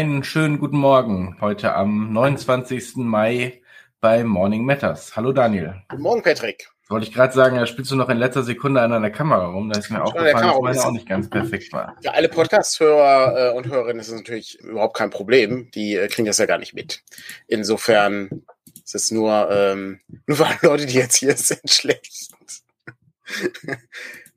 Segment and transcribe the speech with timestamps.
[0.00, 2.96] Einen schönen guten Morgen heute am 29.
[2.96, 3.60] Mai
[4.00, 5.14] bei Morning Matters.
[5.14, 5.74] Hallo Daniel.
[5.90, 6.70] Guten Morgen, Patrick.
[6.88, 9.68] Wollte ich gerade sagen, da spielst du noch in letzter Sekunde an einer Kamera rum.
[9.68, 11.98] Da ist mir aufgefallen, dass meine auch nicht ganz perfekt war.
[12.00, 15.70] Für alle Podcast-Hörer äh, und Hörerinnen ist es natürlich überhaupt kein Problem.
[15.74, 17.02] Die äh, kriegen das ja gar nicht mit.
[17.46, 18.46] Insofern
[18.82, 22.30] ist es nur, ähm, nur für alle Leute, die jetzt hier sind, schlecht.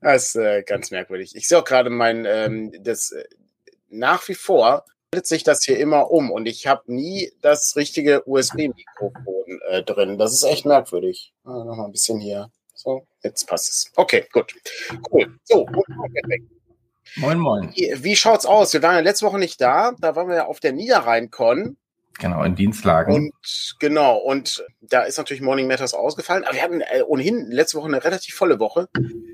[0.02, 1.34] das ist äh, ganz merkwürdig.
[1.34, 3.24] Ich sehe auch gerade mein, ähm, das äh,
[3.88, 4.84] nach wie vor
[5.22, 10.18] sich das hier immer um und ich habe nie das richtige USB-Mikrofon äh, drin.
[10.18, 11.32] Das ist echt merkwürdig.
[11.44, 12.50] Ah, noch mal ein bisschen hier.
[12.74, 13.92] So, jetzt passt es.
[13.96, 14.54] Okay, gut.
[15.10, 15.38] Cool.
[15.44, 16.44] So, perfekt.
[17.16, 17.72] Moin, moin.
[17.74, 18.72] Wie, wie schaut's aus?
[18.72, 19.92] Wir waren ja letzte Woche nicht da.
[20.00, 21.76] Da waren wir ja auf der Niederrhein-Con.
[22.18, 23.14] Genau, in Dienstlagen.
[23.14, 26.44] Und genau, und da ist natürlich Morning Matters ausgefallen.
[26.44, 28.88] Aber wir hatten äh, ohnehin letzte Woche eine relativ volle Woche,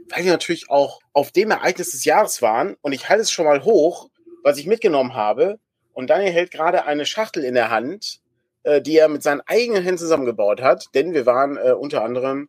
[0.09, 2.77] weil wir natürlich auch auf dem Ereignis des Jahres waren.
[2.81, 4.11] Und ich halte es schon mal hoch,
[4.43, 5.59] was ich mitgenommen habe.
[5.93, 8.21] Und Daniel hält gerade eine Schachtel in der Hand,
[8.63, 12.49] äh, die er mit seinen eigenen Händen zusammengebaut hat, denn wir waren äh, unter anderem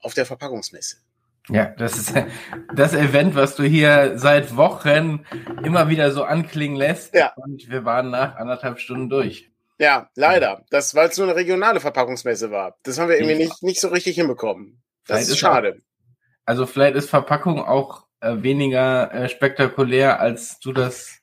[0.00, 0.98] auf der Verpackungsmesse.
[1.48, 2.14] Ja, das ist
[2.74, 5.24] das Event, was du hier seit Wochen
[5.64, 7.14] immer wieder so anklingen lässt.
[7.14, 7.32] Ja.
[7.36, 9.50] Und wir waren nach anderthalb Stunden durch.
[9.78, 10.64] Ja, leider.
[10.70, 12.76] Das, weil es nur eine regionale Verpackungsmesse war.
[12.82, 14.82] Das haben wir irgendwie nicht, nicht so richtig hinbekommen.
[15.06, 15.76] Das ist, ist schade.
[15.76, 16.02] Auch,
[16.46, 21.15] also vielleicht ist Verpackung auch äh, weniger äh, spektakulär, als du das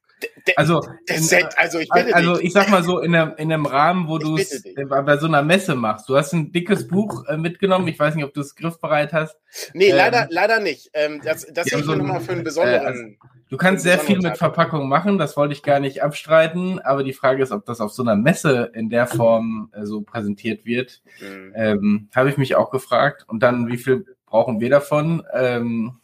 [0.55, 4.17] also, in, also, ich also ich sag mal so, in, der, in einem Rahmen, wo
[4.17, 6.09] du es bei so einer Messe machst.
[6.09, 7.87] Du hast ein dickes Buch äh, mitgenommen.
[7.87, 9.37] Ich weiß nicht, ob du es griffbereit hast.
[9.73, 10.89] Nee, ähm, leider, leider nicht.
[10.93, 12.81] Ähm, das das ja, so, nochmal für einen besonderen.
[12.81, 13.03] Äh, also,
[13.49, 16.79] du kannst sehr viel mit Verpackung machen, das wollte ich gar nicht abstreiten.
[16.79, 20.01] Aber die Frage ist, ob das auf so einer Messe in der Form äh, so
[20.01, 21.01] präsentiert wird.
[21.21, 21.53] Mhm.
[21.55, 23.25] Ähm, Habe ich mich auch gefragt.
[23.27, 25.23] Und dann, wie viel brauchen wir davon?
[25.33, 25.99] Ähm,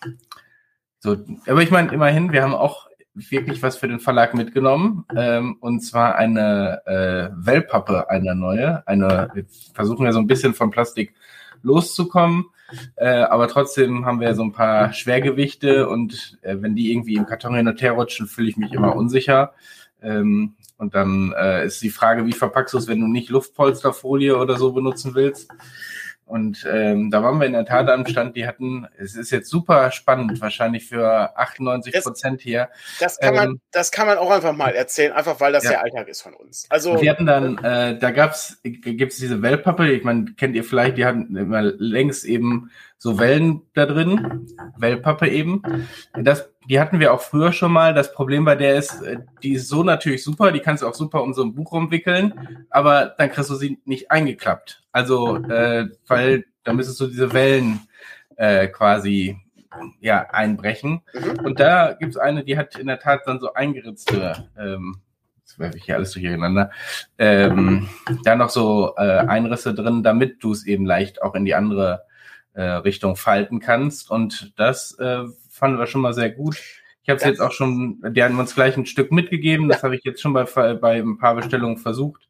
[1.00, 1.16] so,
[1.48, 2.89] aber ich meine, immerhin, wir haben auch
[3.30, 5.06] wirklich was für den Verlag mitgenommen.
[5.16, 8.88] Ähm, und zwar eine äh, Wellpappe, eine neue.
[8.88, 11.14] Eine, wir versuchen ja so ein bisschen von Plastik
[11.62, 12.46] loszukommen.
[12.96, 17.26] Äh, aber trotzdem haben wir so ein paar Schwergewichte und äh, wenn die irgendwie im
[17.26, 19.54] Karton hin und her rutschen, fühle ich mich immer unsicher.
[20.02, 24.38] Ähm, und dann äh, ist die Frage, wie verpackst du es, wenn du nicht Luftpolsterfolie
[24.38, 25.52] oder so benutzen willst?
[26.30, 29.50] Und ähm, da waren wir in der Tat am Stand, die hatten, es ist jetzt
[29.50, 32.70] super spannend, wahrscheinlich für 98 Prozent hier.
[33.00, 35.72] Das kann, man, ähm, das kann man auch einfach mal erzählen, einfach weil das ja.
[35.72, 36.68] der Alltag ist von uns.
[36.70, 41.00] Also wir hatten dann, äh, da gab's, gibt's diese Wellpappe, ich meine, kennt ihr vielleicht,
[41.00, 42.70] die hatten immer längs eben
[43.00, 45.64] so Wellen da drin, Wellpappe eben.
[46.14, 47.94] Das, die hatten wir auch früher schon mal.
[47.94, 50.94] Das Problem bei der ist, äh, die ist so natürlich super, die kannst du auch
[50.94, 54.84] super um so ein Buch rumwickeln, aber dann kriegst du sie nicht eingeklappt.
[54.92, 57.80] Also, äh, weil da müsstest du diese Wellen
[58.36, 59.38] äh, quasi
[60.02, 61.02] ja einbrechen.
[61.14, 61.46] Mhm.
[61.46, 65.00] Und da gibt's eine, die hat in der Tat dann so eingeritzte ähm,
[65.50, 66.70] jetzt werfe ich hier alles durcheinander,
[67.18, 67.88] ähm,
[68.24, 72.04] da noch so äh, Einrisse drin, damit du es eben leicht auch in die andere
[72.54, 74.12] äh, Richtung falten kannst.
[74.12, 76.58] Und das äh, fanden wir schon mal sehr gut.
[77.04, 79.70] Ich habe es jetzt auch schon, die haben uns gleich ein Stück mitgegeben.
[79.70, 82.28] Das habe ich jetzt schon bei, bei ein paar Bestellungen versucht.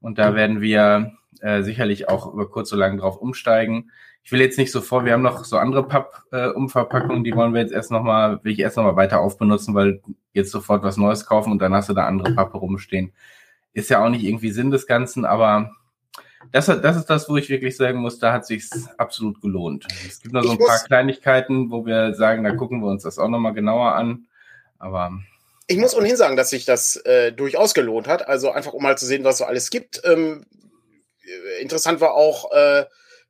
[0.00, 3.90] Und da werden wir äh, sicherlich auch über kurz oder lang drauf umsteigen.
[4.24, 7.54] Ich will jetzt nicht so vor, wir haben noch so andere Papp-Umverpackungen, äh, die wollen
[7.54, 10.00] wir jetzt erst nochmal, will ich erst nochmal weiter aufbenutzen, weil
[10.32, 13.12] jetzt sofort was Neues kaufen und dann hast du da andere Pappe rumstehen.
[13.72, 15.72] Ist ja auch nicht irgendwie Sinn des Ganzen, aber
[16.50, 18.64] das, das ist das, wo ich wirklich sagen muss, da hat sich
[18.96, 19.86] absolut gelohnt.
[20.06, 23.18] Es gibt noch so ein paar Kleinigkeiten, wo wir sagen, da gucken wir uns das
[23.18, 24.26] auch nochmal genauer an.
[24.78, 25.12] Aber
[25.68, 28.26] ich muss ohnehin sagen, dass sich das äh, durchaus gelohnt hat.
[28.28, 30.02] Also einfach um mal zu sehen, was so alles gibt.
[30.04, 30.44] Ähm,
[31.60, 32.84] interessant war auch äh,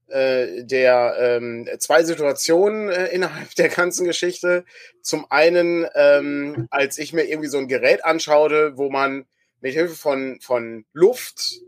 [0.09, 4.65] äh, der ähm, zwei Situationen äh, innerhalb der ganzen Geschichte.
[5.03, 9.27] Zum einen, ähm, als ich mir irgendwie so ein Gerät anschaute, wo man
[9.61, 11.61] mit Hilfe von, von Luft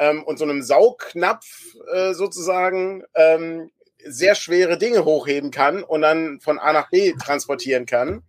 [0.00, 3.70] ähm, und so einem Saugnapf äh, sozusagen ähm,
[4.02, 8.22] sehr schwere Dinge hochheben kann und dann von A nach B transportieren kann.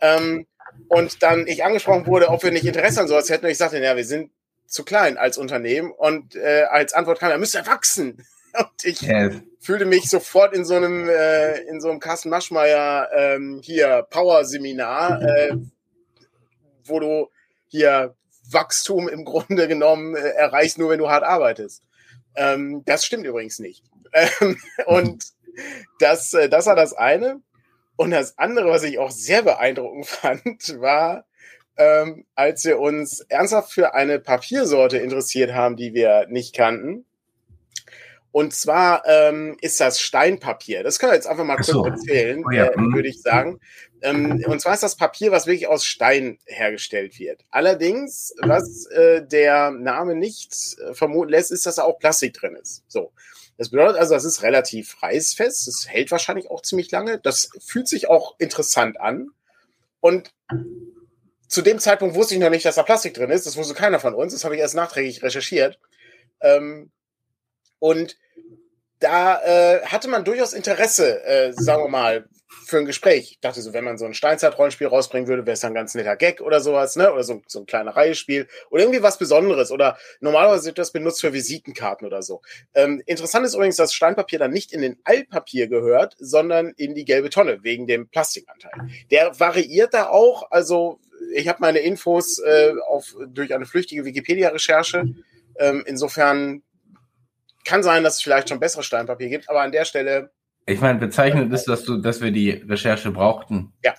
[0.00, 0.46] Ähm,
[0.88, 3.44] und dann ich angesprochen wurde, ob wir nicht Interesse an sowas hätten.
[3.44, 4.30] Und ich sagte, ja, wir sind
[4.66, 5.90] zu klein als Unternehmen.
[5.90, 8.24] Und äh, als Antwort kam, er müsste wachsen.
[8.56, 9.34] Und ich yes.
[9.58, 15.22] fühlte mich sofort in so einem, äh, in so einem Carsten Maschmeyer ähm, hier Power-Seminar,
[15.22, 15.56] äh,
[16.84, 17.28] wo du
[17.66, 18.14] hier
[18.52, 21.82] Wachstum im Grunde genommen äh, erreichst nur, wenn du hart arbeitest.
[22.36, 23.84] Ähm, das stimmt übrigens nicht.
[24.12, 25.24] Ähm, und
[25.98, 27.40] das, äh, das war das eine.
[27.96, 31.26] Und das andere, was ich auch sehr beeindruckend fand, war,
[31.76, 37.06] ähm, als wir uns ernsthaft für eine Papiersorte interessiert haben, die wir nicht kannten.
[38.32, 40.84] Und zwar ähm, ist das Steinpapier.
[40.84, 41.84] Das können wir jetzt einfach mal kurz so.
[41.84, 42.66] erzählen, oh ja.
[42.66, 42.94] äh, mhm.
[42.94, 43.60] würde ich sagen.
[44.02, 47.44] Ähm, und zwar ist das Papier, was wirklich aus Stein hergestellt wird.
[47.50, 52.56] Allerdings, was äh, der Name nicht äh, vermuten lässt, ist, dass da auch Plastik drin
[52.56, 52.84] ist.
[52.86, 53.12] So.
[53.58, 55.66] Das bedeutet also, das ist relativ reißfest.
[55.66, 57.18] Das hält wahrscheinlich auch ziemlich lange.
[57.18, 59.28] Das fühlt sich auch interessant an.
[60.00, 60.32] Und
[61.46, 63.44] zu dem Zeitpunkt wusste ich noch nicht, dass da Plastik drin ist.
[63.44, 64.32] Das wusste keiner von uns.
[64.32, 65.78] Das habe ich erst nachträglich recherchiert.
[66.40, 66.90] Ähm,
[67.80, 68.16] und
[69.00, 72.28] da äh, hatte man durchaus Interesse, äh, sagen wir mal,
[72.66, 73.32] für ein Gespräch.
[73.32, 76.16] Ich dachte so, wenn man so ein Steinzeit-Rollenspiel rausbringen würde, wäre es ein ganz netter
[76.16, 77.12] Gag oder sowas, ne?
[77.12, 79.70] Oder so, so ein kleiner Reihespiel oder irgendwie was Besonderes.
[79.70, 82.42] Oder normalerweise wird das benutzt für Visitenkarten oder so.
[82.74, 87.04] Ähm, interessant ist übrigens, dass Steinpapier dann nicht in den Altpapier gehört, sondern in die
[87.04, 88.72] gelbe Tonne wegen dem Plastikanteil.
[89.10, 90.50] Der variiert da auch.
[90.50, 91.00] Also
[91.32, 95.04] ich habe meine Infos äh, auf durch eine flüchtige Wikipedia-Recherche.
[95.58, 96.62] Ähm, insofern
[97.64, 100.30] kann sein, dass es vielleicht schon besseres Steinpapier gibt, aber an der Stelle.
[100.66, 103.72] Ich meine, bezeichnet ist, dass du, dass wir die Recherche brauchten.
[103.84, 103.94] Ja.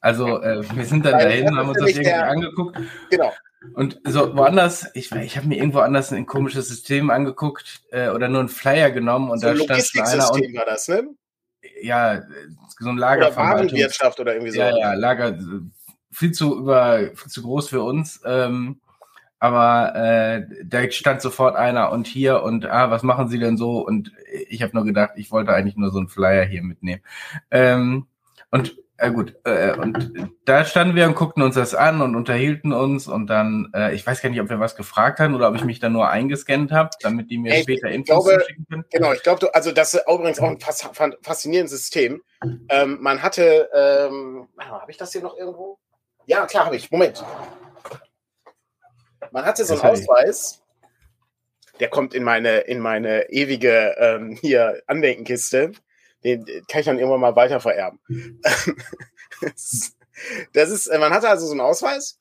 [0.00, 2.78] Also äh, wir sind dann Weil dahin, haben uns das irgendwie der, angeguckt.
[3.10, 3.32] Genau.
[3.74, 8.28] Und so woanders, ich, ich habe mir irgendwo anders ein komisches System angeguckt äh, oder
[8.28, 11.08] nur einen Flyer genommen und so da stand einer und war das, ne?
[11.80, 12.22] Ja,
[12.80, 14.58] so ein Lager oder Warenwirtschaft oder irgendwie so.
[14.58, 15.38] Ja, ja, Lager
[16.10, 18.20] viel zu über viel zu groß für uns.
[18.24, 18.80] Ähm,
[19.42, 23.84] aber äh, da stand sofort einer und hier und ah, was machen Sie denn so?
[23.84, 24.12] Und
[24.48, 27.02] ich habe nur gedacht, ich wollte eigentlich nur so einen Flyer hier mitnehmen.
[27.50, 28.06] Ähm,
[28.52, 30.12] und äh, gut, äh, und
[30.44, 34.06] da standen wir und guckten uns das an und unterhielten uns und dann, äh, ich
[34.06, 36.70] weiß gar nicht, ob wir was gefragt haben oder ob ich mich da nur eingescannt
[36.70, 38.84] habe, damit die mir ich später Infos glaube, schicken können.
[38.92, 40.60] Genau, ich glaube, also das ist übrigens auch ein
[41.20, 42.22] faszinierendes System.
[42.68, 45.80] Ähm, man hatte, ähm, habe ich das hier noch irgendwo?
[46.26, 46.92] Ja, klar habe ich.
[46.92, 47.24] Moment.
[49.32, 50.62] Man hatte so einen Ausweis,
[51.80, 55.72] der kommt in meine, in meine ewige ähm, hier Andenkenkiste.
[56.22, 57.98] Den kann ich dann irgendwann mal weiter vererben.
[60.52, 62.18] das ist, äh, man hatte also so einen Ausweis.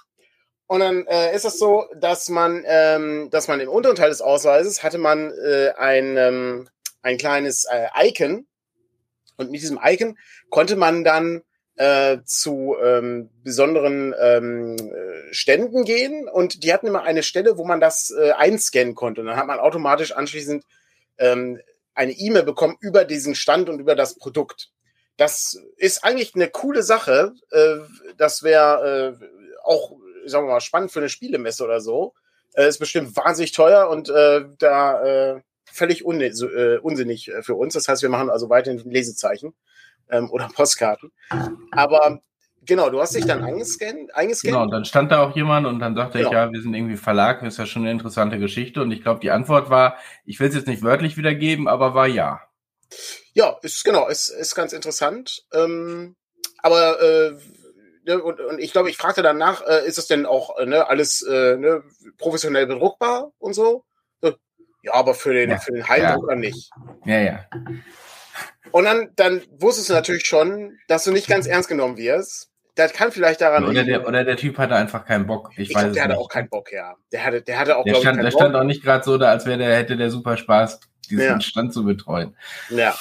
[0.67, 4.21] Und dann äh, ist es so, dass man, ähm, dass man im unteren Teil des
[4.21, 6.69] Ausweises hatte man äh, ein, ähm,
[7.01, 8.47] ein kleines äh, Icon.
[9.35, 10.17] Und mit diesem Icon
[10.49, 11.43] konnte man dann
[11.77, 17.65] äh, zu ähm, besonderen ähm, äh, Ständen gehen und die hatten immer eine Stelle, wo
[17.65, 19.21] man das äh, einscannen konnte.
[19.21, 20.63] Und dann hat man automatisch anschließend
[21.17, 21.59] ähm,
[21.93, 24.69] eine E-Mail bekommen über diesen Stand und über das Produkt.
[25.17, 27.33] Das ist eigentlich eine coole Sache.
[27.51, 27.77] Äh,
[28.17, 29.25] das wäre äh,
[29.63, 32.13] auch, sagen wir mal, spannend für eine Spielemesse oder so.
[32.53, 35.41] Äh, ist bestimmt wahnsinnig teuer und äh, da äh,
[35.71, 37.73] völlig un äh, unsinnig für uns.
[37.73, 39.53] Das heißt, wir machen also weiterhin Lesezeichen
[40.11, 41.11] ähm, oder Postkarten.
[41.71, 42.21] Aber
[42.65, 44.13] genau, du hast dich dann eingescannt.
[44.15, 44.53] eingescannt.
[44.53, 46.29] Genau, dann stand da auch jemand und dann sagte genau.
[46.29, 48.81] ich, ja, wir sind irgendwie Verlag, das ist ja schon eine interessante Geschichte.
[48.81, 52.07] Und ich glaube, die Antwort war, ich will es jetzt nicht wörtlich wiedergeben, aber war
[52.07, 52.41] ja.
[53.33, 55.45] Ja, ist genau, ist, ist ganz interessant.
[55.53, 56.15] Ähm,
[56.59, 57.31] aber äh,
[58.05, 60.87] ne, und, und ich glaube, ich fragte danach, äh, ist es denn auch äh, ne,
[60.89, 61.83] alles äh, ne,
[62.17, 63.85] professionell bedruckbar und so?
[64.83, 66.39] Ja, aber für den, ja, für den Heimdrucker ja.
[66.39, 66.71] nicht.
[67.05, 67.45] Ja, ja.
[68.69, 72.49] Und dann, dann wusstest du natürlich schon, dass du nicht ganz ernst genommen wirst.
[72.75, 75.49] Das kann vielleicht daran oder der, oder der Typ hatte einfach keinen Bock.
[75.57, 76.95] Ich, ich weiß glaub, der hatte auch keinen Bock, ja.
[77.11, 78.39] Der hatte, der hatte auch, der stand, ich, Der Bock.
[78.39, 81.41] stand auch nicht gerade so da, als wäre der, hätte der super Spaß, diesen ja.
[81.41, 82.37] Stand zu betreuen.
[82.69, 82.95] Ja.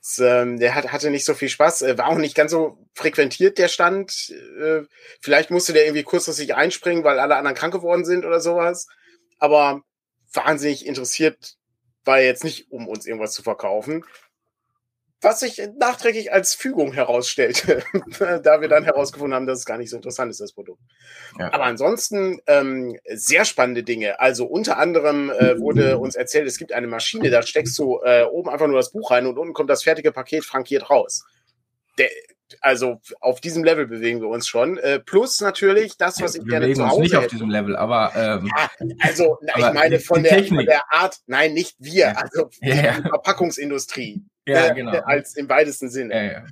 [0.00, 2.78] Das, ähm, der hat, hatte nicht so viel Spaß, äh, war auch nicht ganz so
[2.94, 4.30] frequentiert, der Stand.
[4.60, 4.82] Äh,
[5.20, 8.88] vielleicht musste der irgendwie kurzfristig einspringen, weil alle anderen krank geworden sind oder sowas.
[9.38, 9.82] Aber
[10.32, 11.54] wahnsinnig interessiert
[12.04, 14.04] war er jetzt nicht, um uns irgendwas zu verkaufen
[15.20, 17.82] was sich nachträglich als Fügung herausstellte,
[18.42, 20.80] da wir dann herausgefunden haben, dass es gar nicht so interessant ist, das Produkt.
[21.38, 21.52] Ja.
[21.52, 24.20] Aber ansonsten ähm, sehr spannende Dinge.
[24.20, 28.24] Also unter anderem äh, wurde uns erzählt, es gibt eine Maschine, da steckst du äh,
[28.24, 31.24] oben einfach nur das Buch rein und unten kommt das fertige Paket frankiert raus.
[31.98, 32.08] Der,
[32.60, 34.78] also auf diesem Level bewegen wir uns schon.
[34.78, 36.96] Äh, plus natürlich das, was ich wir gerne zu Hause.
[36.96, 38.70] Uns nicht auf diesem Level, aber ähm, ja,
[39.00, 43.00] also na, ich meine von der, von der, Art, nein, nicht wir, also ja.
[43.00, 44.22] die Verpackungsindustrie.
[44.48, 44.98] Ja, äh, genau.
[45.04, 46.46] Als im weitesten Sinne.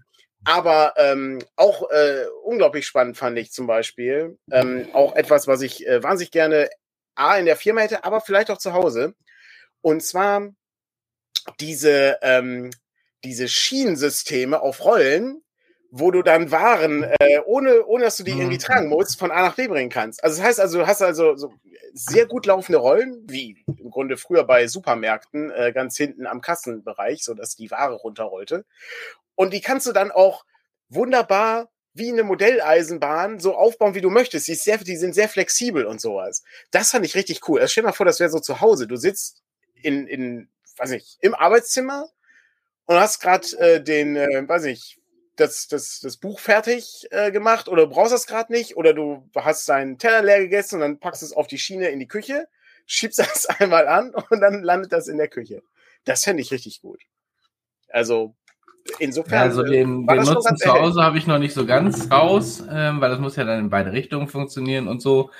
[0.45, 5.87] Aber ähm, auch äh, unglaublich spannend fand ich zum Beispiel ähm, auch etwas, was ich
[5.87, 6.71] äh, wahnsinnig gerne
[7.17, 9.15] A in der Firma hätte, aber vielleicht auch zu Hause.
[9.81, 10.51] Und zwar
[11.59, 12.71] diese, ähm,
[13.25, 15.43] diese Schienensysteme auf Rollen,
[15.91, 18.61] wo du dann Waren, äh, ohne, ohne dass du die irgendwie mhm.
[18.61, 20.23] tragen musst, von A nach B bringen kannst.
[20.23, 21.53] Also das heißt also, du hast also so
[21.97, 27.25] sehr gut laufende Rollen, wie im Grunde früher bei Supermärkten, äh, ganz hinten am Kassenbereich,
[27.25, 28.65] so dass die Ware runterrollte.
[29.35, 30.45] Und die kannst du dann auch
[30.89, 34.47] wunderbar wie eine Modelleisenbahn so aufbauen, wie du möchtest.
[34.49, 36.43] Die, sehr, die sind sehr flexibel und sowas.
[36.71, 37.61] Das fand ich richtig cool.
[37.61, 38.87] Also stell dir mal vor, das wäre so zu Hause.
[38.87, 39.43] Du sitzt
[39.75, 42.09] in, in weiß ich, im Arbeitszimmer
[42.85, 44.99] und hast gerade äh, den, äh, weiß ich,
[45.37, 49.29] das, das, das Buch fertig äh, gemacht oder du brauchst das gerade nicht oder du
[49.35, 52.09] hast deinen Teller leer gegessen und dann packst du es auf die Schiene in die
[52.09, 52.49] Küche,
[52.87, 55.63] schiebst das einmal an und dann landet das in der Küche.
[56.05, 57.01] Das fände ich richtig gut.
[57.89, 58.35] Also
[58.99, 59.43] insofern.
[59.43, 63.11] Also den, den Nutzen zu Hause habe ich noch nicht so ganz raus, ähm, weil
[63.11, 65.31] das muss ja dann in beide Richtungen funktionieren und so.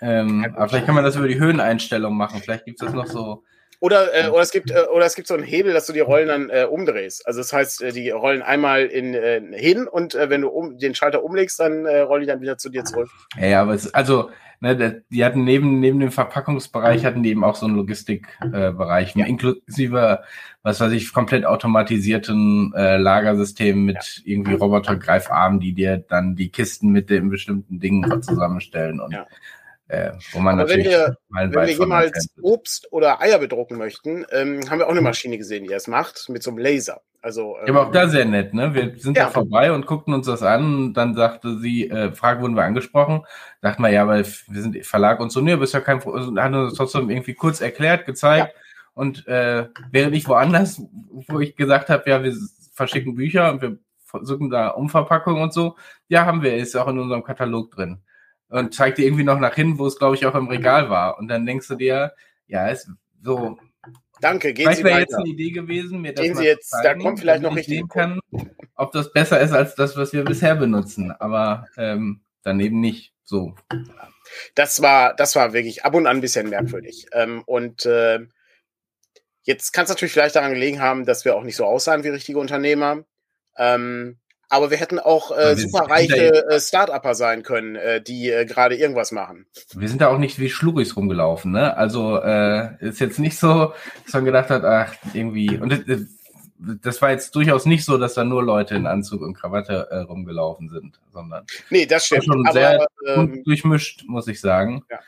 [0.00, 2.40] Ähm, aber vielleicht kann man das über die Höheneinstellung machen.
[2.40, 3.44] Vielleicht gibt es das noch so
[3.80, 6.00] oder, äh, oder, es gibt, äh, oder es gibt so einen Hebel, dass du die
[6.00, 7.26] Rollen dann äh, umdrehst.
[7.26, 10.78] Also das heißt, äh, die rollen einmal in, äh, hin und äh, wenn du um,
[10.78, 13.08] den Schalter umlegst, dann äh, rollen die dann wieder zu dir zurück.
[13.38, 17.42] Ja, ja aber es, also, ne, die hatten neben, neben dem Verpackungsbereich hatten die eben
[17.42, 19.26] auch so einen Logistikbereich, äh, ja.
[19.26, 20.20] inklusive,
[20.62, 24.32] was weiß ich, komplett automatisierten äh, Lagersystemen mit ja.
[24.32, 29.26] irgendwie Robotergreifarmen, die dir dann die Kisten mit den bestimmten Dingen zusammenstellen und ja.
[29.90, 34.24] Äh, wo man Aber natürlich wenn wir, wenn wir jemals Obst oder Eier bedrucken möchten,
[34.30, 37.00] ähm, haben wir auch eine Maschine gesehen, die das macht, mit so einem Laser.
[37.22, 38.72] Also, ähm, aber auch da sehr nett, ne?
[38.72, 39.24] Wir sind ja.
[39.24, 40.74] da vorbei und guckten uns das an.
[40.76, 43.22] Und dann sagte sie, äh, Frage wurden wir angesprochen.
[43.62, 46.74] Dachten wir, ja, weil wir sind Verlag und so, ne, bist ja kein, hat uns
[46.74, 48.54] trotzdem irgendwie kurz erklärt, gezeigt.
[48.54, 48.60] Ja.
[48.94, 50.80] Und äh, während ich woanders,
[51.10, 52.36] wo ich gesagt habe, ja, wir
[52.74, 56.98] verschicken Bücher und wir versuchen da Umverpackung und so, ja, haben wir, ist auch in
[57.00, 58.00] unserem Katalog drin
[58.50, 61.18] und zeigt dir irgendwie noch nach hin, wo es, glaube ich, auch im Regal war.
[61.18, 62.12] Und dann denkst du dir,
[62.46, 62.90] ja, ist
[63.22, 63.58] so.
[64.20, 67.04] Danke, gehen vielleicht wäre jetzt eine Idee gewesen, mir das gehen Sie jetzt, zeigen, da
[67.04, 68.20] kommt vielleicht noch richtig kann,
[68.74, 71.10] ob das besser ist als das, was wir bisher benutzen.
[71.10, 73.54] Aber ähm, daneben nicht so.
[74.54, 77.06] Das war, das war wirklich ab und an ein bisschen merkwürdig.
[77.12, 78.20] Ähm, und äh,
[79.42, 82.08] jetzt kann es natürlich vielleicht daran gelegen haben, dass wir auch nicht so aussahen wie
[82.08, 83.04] richtige Unternehmer.
[83.56, 84.18] Ähm,
[84.50, 89.12] aber wir hätten auch äh, superreiche äh, Start-Upper sein können, äh, die äh, gerade irgendwas
[89.12, 89.46] machen.
[89.74, 91.76] Wir sind da auch nicht wie Schluris rumgelaufen, ne?
[91.76, 93.72] Also äh, ist jetzt nicht so,
[94.04, 95.56] dass man gedacht hat, ach, irgendwie.
[95.56, 96.00] Und das,
[96.82, 99.98] das war jetzt durchaus nicht so, dass da nur Leute in Anzug und Krawatte äh,
[99.98, 101.46] rumgelaufen sind, sondern.
[101.70, 102.24] Nee, das stimmt.
[102.24, 104.84] Schon aber, sehr ähm, durchmischt, muss ich sagen.
[104.90, 104.98] Ja.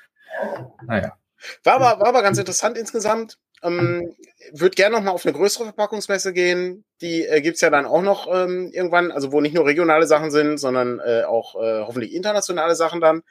[0.87, 1.17] Naja.
[1.65, 3.39] War aber, war aber ganz interessant insgesamt.
[3.63, 4.15] Ähm,
[4.53, 6.85] würde gerne noch mal auf eine größere Verpackungsmesse gehen.
[7.01, 10.31] Die äh, gibt's ja dann auch noch ähm, irgendwann, also wo nicht nur regionale Sachen
[10.31, 13.23] sind, sondern äh, auch äh, hoffentlich internationale Sachen dann.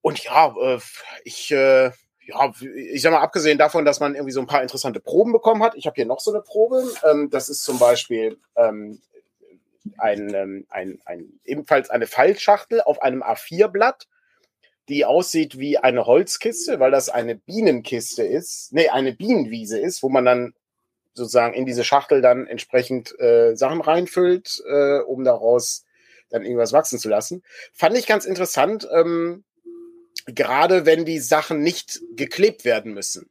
[0.00, 0.78] Und ja, äh,
[1.24, 1.90] ich, äh,
[2.26, 5.62] ja, ich sag mal, abgesehen davon, dass man irgendwie so ein paar interessante Proben bekommen
[5.62, 5.74] hat.
[5.74, 6.84] Ich habe hier noch so eine Probe.
[7.04, 9.00] Ähm, das ist zum Beispiel ähm,
[9.98, 14.06] ein, ähm, ein, ein, ebenfalls eine Fallschachtel auf einem A4-Blatt
[14.88, 20.08] die aussieht wie eine Holzkiste, weil das eine Bienenkiste ist, nee, eine Bienenwiese ist, wo
[20.08, 20.54] man dann
[21.14, 25.84] sozusagen in diese Schachtel dann entsprechend äh, Sachen reinfüllt, äh, um daraus
[26.28, 27.42] dann irgendwas wachsen zu lassen.
[27.72, 29.44] Fand ich ganz interessant, ähm,
[30.26, 33.30] gerade wenn die Sachen nicht geklebt werden müssen.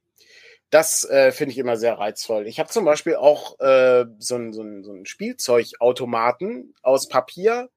[0.71, 2.47] Das äh, finde ich immer sehr reizvoll.
[2.47, 7.69] Ich habe zum Beispiel auch äh, so einen so so ein Spielzeugautomaten aus Papier,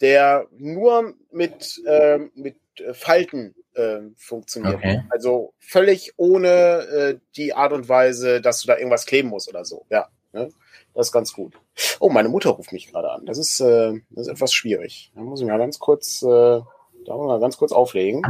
[0.00, 2.56] der nur mit, äh, mit
[2.92, 4.76] Falten äh, funktioniert.
[4.76, 5.02] Okay.
[5.10, 9.64] Also völlig ohne äh, die Art und Weise, dass du da irgendwas kleben musst oder
[9.64, 9.86] so.
[9.90, 10.50] Ja, ne?
[10.94, 11.54] das ist ganz gut.
[12.00, 13.24] Oh, meine Mutter ruft mich gerade an.
[13.26, 15.12] Das ist, äh, das ist etwas schwierig.
[15.14, 16.64] Da muss ich mal ganz kurz, äh, da
[17.14, 18.22] muss ich mal ganz kurz auflegen.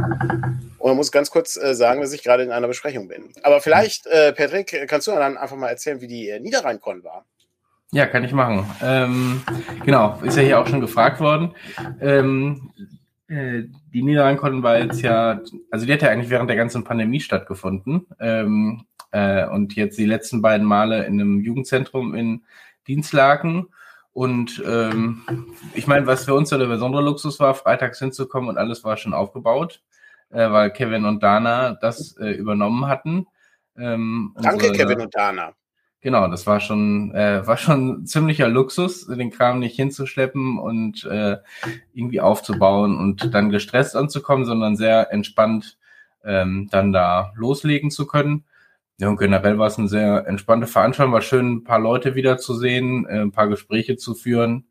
[0.77, 3.33] Und man muss ganz kurz äh, sagen, dass ich gerade in einer Besprechung bin.
[3.43, 7.25] Aber vielleicht, äh, Patrick, kannst du dann einfach mal erzählen, wie die äh, Niederrhein-Con war?
[7.91, 8.69] Ja, kann ich machen.
[8.83, 9.41] Ähm,
[9.83, 11.55] genau, ist ja hier auch schon gefragt worden.
[11.99, 12.69] Ähm,
[13.29, 15.39] äh, die Niederrhein-Con war jetzt ja,
[15.71, 18.07] also die hat ja eigentlich während der ganzen Pandemie stattgefunden.
[18.19, 22.43] Ähm, äh, und jetzt die letzten beiden Male in einem Jugendzentrum in
[22.87, 23.67] Dienstlaken.
[24.11, 25.21] Und ähm,
[25.73, 28.97] ich meine, was für uns so der besondere Luxus war, freitags hinzukommen und alles war
[28.97, 29.81] schon aufgebaut,
[30.29, 33.27] äh, weil Kevin und Dana das äh, übernommen hatten.
[33.77, 35.53] Ähm, Danke, unsere, Kevin und Dana.
[36.01, 41.37] Genau, das war schon, äh, war schon ziemlicher Luxus, den Kram nicht hinzuschleppen und äh,
[41.93, 45.77] irgendwie aufzubauen und dann gestresst anzukommen, sondern sehr entspannt
[46.23, 48.45] ähm, dann da loslegen zu können.
[48.97, 53.05] Ja, und generell war es eine sehr entspannte Veranstaltung, war schön, ein paar Leute wiederzusehen,
[53.05, 54.67] äh, ein paar Gespräche zu führen.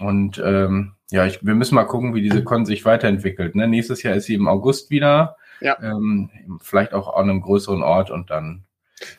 [0.00, 3.54] Und ähm, ja, ich, wir müssen mal gucken, wie diese Con sich weiterentwickelt.
[3.56, 3.66] Ne?
[3.66, 5.36] Nächstes Jahr ist sie im August wieder.
[5.60, 5.76] Ja.
[5.82, 8.64] Ähm, vielleicht auch an einem größeren Ort und dann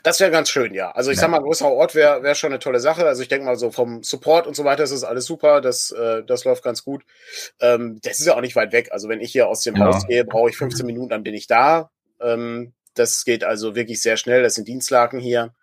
[0.03, 0.91] das wäre ganz schön, ja.
[0.91, 1.21] Also ich ja.
[1.21, 3.05] sag mal, größerer Ort wäre wär schon eine tolle Sache.
[3.05, 5.62] Also ich denke mal so vom Support und so weiter ist das alles super.
[5.62, 7.03] Das, äh, das läuft ganz gut.
[7.59, 8.89] Ähm, das ist ja auch nicht weit weg.
[8.91, 9.86] Also wenn ich hier aus dem ja.
[9.86, 11.91] Haus gehe, brauche ich 15 Minuten, dann bin ich da.
[12.19, 14.43] Ähm, das geht also wirklich sehr schnell.
[14.43, 15.53] Das sind Dienstlaken hier.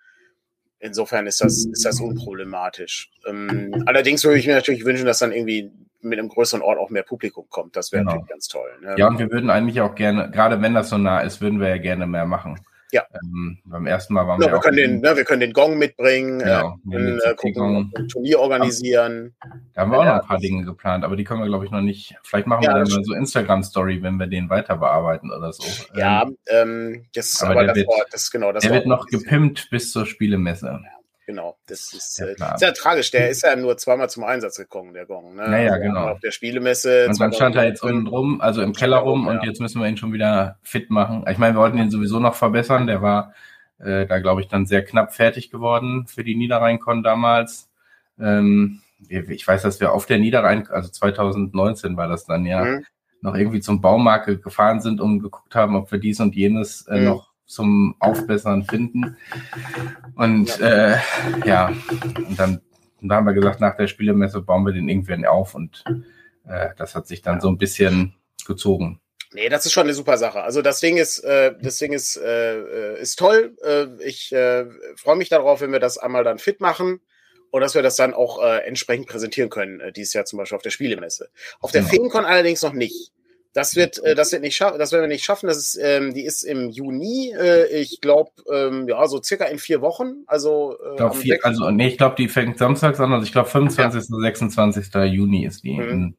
[0.79, 3.11] Insofern ist das, ist das unproblematisch.
[3.27, 5.71] Ähm, allerdings würde ich mir natürlich wünschen, dass dann irgendwie
[6.01, 7.77] mit einem größeren Ort auch mehr Publikum kommt.
[7.77, 8.13] Das wäre genau.
[8.13, 8.71] natürlich ganz toll.
[8.81, 8.95] Ne?
[8.97, 11.69] Ja, und wir würden eigentlich auch gerne, gerade wenn das so nah ist, würden wir
[11.69, 12.61] ja gerne mehr machen.
[12.93, 13.05] Ja.
[13.23, 15.77] Ähm, beim ersten Mal waren ja, wir, wir können den, ne, wir können den Gong
[15.77, 17.37] mitbringen, Genau, äh, können, äh, CT-Gong.
[17.37, 19.35] gucken, ein Turnier organisieren.
[19.75, 21.71] Da haben wir auch noch ein paar Dinge geplant, aber die können wir, glaube ich,
[21.73, 22.15] noch nicht.
[22.23, 25.65] Vielleicht machen Ja, wir dann mal so Instagram-Story, wenn wir den weiter bearbeiten oder so.
[25.99, 28.87] Ja, Ähm, ähm, das, aber aber, der das, wird- war, das genau, das der wird
[28.87, 30.81] noch gepimpt bis zur Spielemesse.
[31.27, 33.11] Genau, das ist Der äh, sehr tragisch.
[33.11, 35.35] Der ist ja nur zweimal zum Einsatz gekommen, der Gong.
[35.35, 35.43] Ne?
[35.43, 36.09] Ja, ja, Also genau.
[36.11, 37.09] Auf der Spielemesse.
[37.09, 37.97] Und dann stand er jetzt 2019.
[37.99, 39.45] unten rum, also im Keller rum, und Ja.
[39.45, 41.25] jetzt müssen wir ihn schon wieder fit machen.
[41.29, 42.87] Ich meine, wir wollten ihn sowieso noch verbessern.
[42.87, 43.35] Der war
[43.79, 47.69] äh, da, glaube ich, dann sehr knapp fertig geworden für die Niederrhein-Con damals.
[48.19, 52.87] Ähm, ich weiß, dass wir auf der Niederrhein, also 2019 war das dann ja, Mhm.
[53.21, 57.01] noch irgendwie zum Baumarkt gefahren sind und geguckt haben, ob wir dies und jenes äh,
[57.01, 57.05] Mhm.
[57.05, 59.17] noch zum Aufbessern finden.
[60.17, 60.97] Und äh,
[61.45, 61.73] ja,
[62.17, 62.61] und dann,
[63.01, 65.85] und da haben wir gesagt, nach der Spielemesse bauen wir den irgendwann auf und
[66.49, 68.15] äh, das hat sich dann so ein bisschen
[68.47, 69.01] gezogen.
[69.33, 70.43] Nee, das ist schon eine super Sache.
[70.43, 72.59] Also das Ding ist, äh, das Ding ist, äh,
[72.95, 73.57] äh, ist toll.
[73.65, 77.01] Äh, ich äh, freue mich darauf, wenn wir das einmal dann fit machen
[77.51, 80.57] und dass wir das dann auch äh, entsprechend präsentieren können, äh, dieses Jahr zum Beispiel
[80.57, 81.29] auf der Spielemesse.
[81.61, 81.93] Auf der Genau.
[81.93, 83.13] Feencon allerdings noch nicht.
[83.57, 85.47] Das wird, äh, das wird nicht schaffen, das werden wir nicht schaffen.
[85.47, 89.59] Das ist, ähm, die ist im Juni, äh, ich glaube, ähm, ja, so circa in
[89.59, 90.25] vier Wochen.
[90.27, 91.45] Also, äh, Ich glaub, vier, 6.
[91.47, 94.03] also nee, ich glaube, die fängt samstags an, also ich glaube 25.
[94.09, 94.95] 26.
[95.11, 95.89] Juni ist die Mhm.
[95.89, 96.17] in,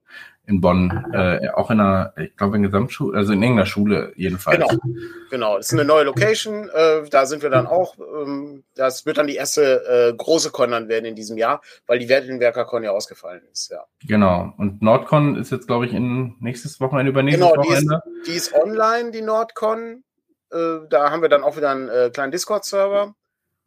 [0.47, 1.05] in Bonn.
[1.13, 4.57] Äh, auch in einer, ich glaube in Gesamtschule, also in irgendeiner Schule jedenfalls.
[4.57, 4.81] Genau,
[5.29, 5.57] genau.
[5.57, 6.69] Das ist eine neue Location.
[6.69, 7.97] Äh, da sind wir dann auch.
[7.97, 11.99] Ähm, das wird dann die erste äh, große Con dann werden in diesem Jahr, weil
[11.99, 13.69] die Werdenwerker Con ja ausgefallen ist.
[13.71, 13.83] Ja.
[14.07, 14.53] Genau.
[14.57, 18.03] Und Nordcon ist jetzt, glaube ich, in nächstes Wochenende, übernächstes Genau, die ist, Wochenende.
[18.25, 20.03] die ist online, die Nordcon.
[20.51, 23.13] Äh, da haben wir dann auch wieder einen äh, kleinen Discord-Server.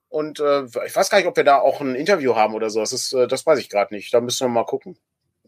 [0.09, 2.81] Und äh, ich weiß gar nicht, ob wir da auch ein Interview haben oder so.
[2.81, 4.15] Das, ist, das weiß ich gerade nicht.
[4.15, 4.97] Da müssen wir mal gucken.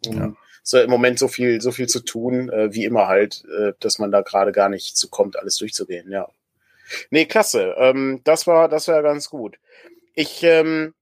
[0.04, 0.34] Ja.
[0.62, 3.98] So im Moment so viel, so viel zu tun, äh, wie immer halt, äh, dass
[3.98, 6.28] man da gerade gar nicht zu kommt, alles durchzugehen, ja.
[7.10, 7.74] Nee, klasse.
[7.78, 9.58] Ähm, das war, das war ganz gut.
[10.14, 10.94] Ich ähm,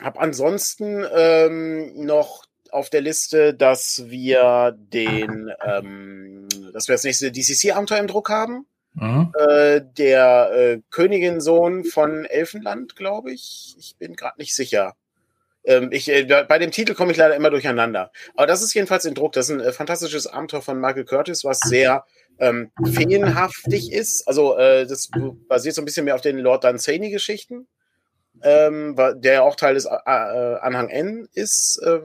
[0.00, 7.32] habe ansonsten ähm, noch auf der Liste, dass wir den, ähm, dass wir das nächste
[7.32, 8.66] DCC-Abenteuer im Druck haben.
[8.94, 9.32] Mhm.
[9.38, 13.76] Äh, der äh, Königin-Sohn von Elfenland, glaube ich.
[13.78, 14.94] Ich bin gerade nicht sicher.
[15.70, 18.10] Ähm, ich, äh, bei dem Titel komme ich leider immer durcheinander.
[18.34, 19.32] Aber das ist jedenfalls in Druck.
[19.32, 22.04] Das ist ein äh, fantastisches Abenteuer von Michael Curtis, was sehr
[22.40, 24.26] ähm, feenhaftig ist.
[24.26, 25.10] Also äh, das
[25.48, 27.68] basiert so ein bisschen mehr auf den Lord Dunsany-Geschichten,
[28.42, 31.80] ähm, der ja auch Teil des äh, äh, Anhang N ist.
[31.84, 32.00] Äh,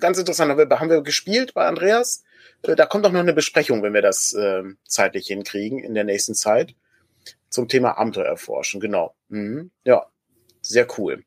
[0.00, 0.50] ganz interessant.
[0.50, 2.24] Haben wir, haben wir gespielt bei Andreas.
[2.62, 6.04] Äh, da kommt auch noch eine Besprechung, wenn wir das äh, zeitlich hinkriegen in der
[6.04, 6.74] nächsten Zeit.
[7.50, 9.14] Zum Thema Abenteuer erforschen, genau.
[9.28, 9.70] Mhm.
[9.84, 10.06] Ja,
[10.60, 11.22] sehr cool.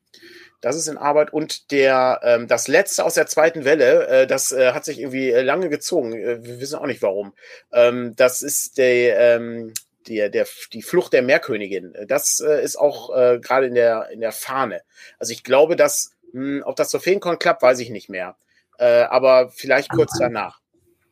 [0.60, 1.32] Das ist in Arbeit.
[1.32, 5.30] Und der, ähm, das letzte aus der zweiten Welle, äh, das äh, hat sich irgendwie
[5.30, 6.12] äh, lange gezogen.
[6.12, 7.32] Äh, wir wissen auch nicht warum.
[7.72, 9.72] Ähm, das ist der, ähm,
[10.08, 11.94] der, der, die Flucht der Meerkönigin.
[12.06, 14.82] Das äh, ist auch äh, gerade in der, in der Fahne.
[15.18, 18.36] Also ich glaube, dass, mh, ob das zur Feencon klappt, weiß ich nicht mehr.
[18.78, 20.60] Äh, aber vielleicht kurz danach.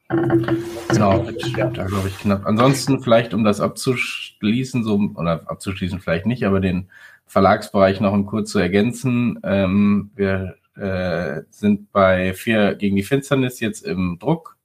[0.09, 1.67] Genau, Ja.
[1.69, 2.47] da glaube ich knapp.
[2.47, 6.91] Ansonsten vielleicht, um das abzuschließen, so oder abzuschließen vielleicht nicht, aber den
[7.29, 9.39] Verlagsbereich noch kurz zu ergänzen.
[9.45, 14.57] Ähm, wir äh, sind bei vier gegen die Finsternis jetzt im Druck,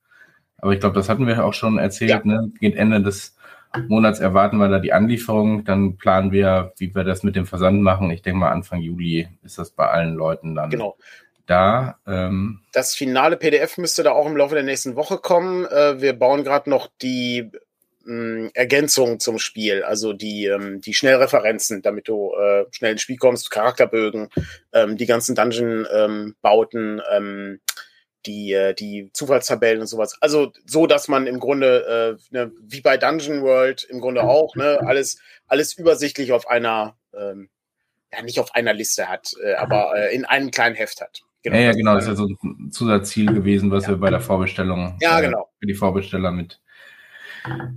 [0.57, 2.09] aber ich glaube, das hatten wir auch schon erzählt.
[2.09, 2.21] Ja.
[2.23, 2.51] Ne?
[2.59, 3.35] Geht Ende des
[3.87, 7.81] Monats erwarten wir da die Anlieferung, dann planen wir, wie wir das mit dem Versand
[7.81, 8.11] machen.
[8.11, 10.95] Ich denke mal Anfang Juli ist das bei allen Leuten dann Genau.
[11.47, 11.97] da.
[12.05, 15.65] Ähm, Das finale PDF müsste da auch im Laufe der nächsten Woche kommen.
[15.65, 17.49] Äh, wir bauen gerade noch die
[18.03, 23.17] mh, Ergänzung zum Spiel, also die, ähm, die Schnellreferenzen, damit du äh, schnell ins Spiel
[23.17, 24.29] kommst, Charakterbögen,
[24.73, 27.59] ähm, die ganzen Dungeon-Bauten, ähm,
[28.25, 30.17] die, äh, die Zufallstabellen und sowas.
[30.21, 34.55] Also so, dass man im Grunde, äh, ne, wie bei Dungeon World im Grunde auch,
[34.55, 37.49] ne, alles, alles übersichtlich auf einer, ähm,
[38.11, 41.21] ja, nicht auf einer Liste hat, äh, aber äh, in einem kleinen Heft hat.
[41.43, 44.21] ja, ja, das genau, das ist ja so ein Zusatzziel gewesen, was wir bei der
[44.21, 45.49] Vorbestellung Ja, äh, genau.
[45.59, 46.61] für die Vorbesteller mit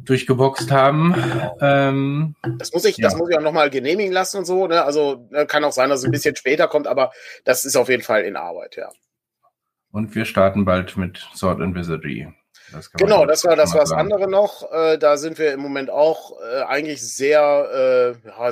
[0.04, 1.14] durchgeboxt haben.
[1.60, 3.18] Ähm, Das muss ich, das Ja.
[3.18, 4.66] muss ich auch nochmal genehmigen lassen und so.
[4.66, 4.84] Ne?
[4.84, 7.12] Also ne, kann auch sein, dass es ein bisschen später kommt, aber
[7.44, 8.90] das ist auf jeden Fall in Arbeit, ja.
[9.92, 12.28] und wir starten bald mit Sword and Wizardry.
[12.72, 14.70] Das Genau, das war das, war das andere noch.
[14.72, 18.50] Äh, da sind wir im Moment auch äh, eigentlich sehr, äh, ja,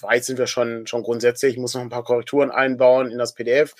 [0.00, 1.54] weit sind wir schon, schon grundsätzlich.
[1.54, 3.74] Ich muss noch ein paar Korrekturen einbauen in das PDF.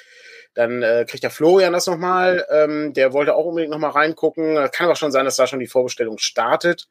[0.57, 2.45] Dann äh, kriegt der Florian das nochmal.
[2.51, 4.57] Ähm, der wollte auch unbedingt nochmal reingucken.
[4.57, 6.89] Äh, Kann aber schon sein, dass da schon die Vorbestellung startet.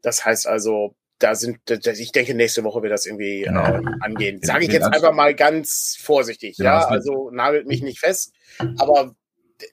[0.00, 3.64] Das heißt also, da sind, ich denke, nächste Woche wird das irgendwie Genau.
[3.66, 4.40] äh, angehen.
[4.42, 6.56] Sage ich jetzt einfach mal ganz vorsichtig.
[6.56, 8.32] Genau, ja, wird- also nagelt mich nicht fest.
[8.78, 9.14] Aber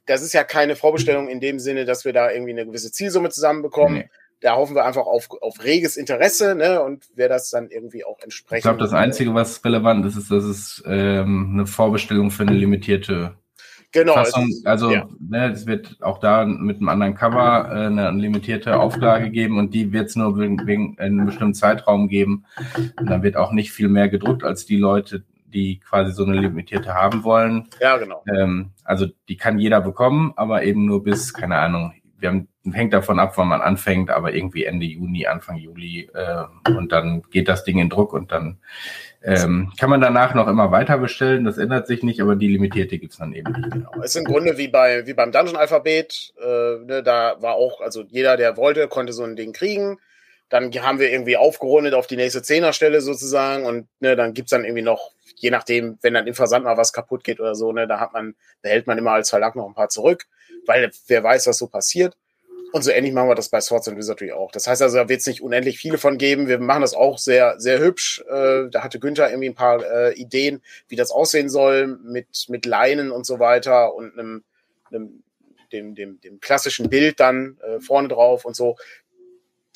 [0.05, 3.29] das ist ja keine Vorbestellung in dem Sinne, dass wir da irgendwie eine gewisse Zielsumme
[3.29, 3.99] zusammenbekommen.
[3.99, 4.09] Nee.
[4.41, 6.81] Da hoffen wir einfach auf, auf reges Interesse, ne?
[6.83, 8.59] Und wer das dann irgendwie auch entsprechend.
[8.59, 12.53] Ich glaube, das Einzige, was relevant ist, ist, dass es ähm, eine Vorbestellung für eine
[12.53, 13.35] limitierte
[13.91, 15.07] genau, Fassung, ist, also ja.
[15.19, 19.73] ne, es wird auch da mit einem anderen Cover äh, eine limitierte Auflage geben und
[19.73, 22.45] die wird es nur wegen, wegen einem bestimmten Zeitraum geben.
[22.99, 26.39] Und dann wird auch nicht viel mehr gedruckt als die Leute, die quasi so eine
[26.39, 27.69] limitierte haben wollen.
[27.79, 28.23] Ja, genau.
[28.33, 32.93] Ähm, also die kann jeder bekommen, aber eben nur bis, keine Ahnung, wir haben, hängt
[32.93, 37.47] davon ab, wann man anfängt, aber irgendwie Ende Juni, Anfang Juli äh, und dann geht
[37.47, 38.59] das Ding in Druck und dann
[39.23, 42.97] ähm, kann man danach noch immer weiter bestellen, das ändert sich nicht, aber die limitierte
[42.97, 43.71] gibt's dann eben nicht.
[43.71, 43.91] Genau.
[43.99, 46.33] Es ist im Grunde wie, bei, wie beim Dungeon-Alphabet.
[46.39, 46.45] Äh,
[46.85, 49.99] ne, da war auch, also jeder, der wollte, konnte so ein Ding kriegen.
[50.49, 54.63] Dann haben wir irgendwie aufgerundet auf die nächste Zehnerstelle sozusagen und ne, dann gibt's dann
[54.63, 57.85] irgendwie noch, je nachdem, wenn dann im Versand mal was kaputt geht oder so, ne,
[57.85, 60.25] da hat man, behält man immer als Verlag noch ein paar zurück,
[60.67, 62.15] weil wer weiß, was so passiert.
[62.77, 64.51] Und so ähnlich machen wir das bei Swords and Wizardry auch.
[64.51, 66.47] Das heißt also, da wird es nicht unendlich viele von geben.
[66.47, 68.23] Wir machen das auch sehr, sehr hübsch.
[68.29, 72.67] Äh, da hatte Günther irgendwie ein paar äh, Ideen, wie das aussehen soll, mit, mit
[72.67, 74.43] Leinen und so weiter und einem,
[74.91, 75.23] einem
[75.71, 78.77] dem, dem, dem klassischen Bild dann äh, vorne drauf und so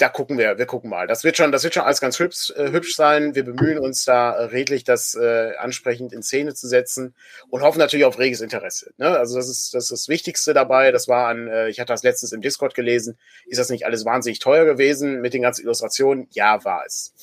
[0.01, 1.05] da gucken wir, wir gucken mal.
[1.05, 3.35] Das wird schon, das wird schon alles ganz hübsch, äh, hübsch sein.
[3.35, 7.13] Wir bemühen uns da redlich, das äh, ansprechend in Szene zu setzen
[7.49, 8.91] und hoffen natürlich auf reges Interesse.
[8.97, 9.07] Ne?
[9.07, 10.91] Also das ist, das ist das Wichtigste dabei.
[10.91, 13.19] Das war an, äh, ich hatte das letztens im Discord gelesen.
[13.45, 16.27] Ist das nicht alles wahnsinnig teuer gewesen mit den ganzen Illustrationen?
[16.31, 17.13] Ja, war es.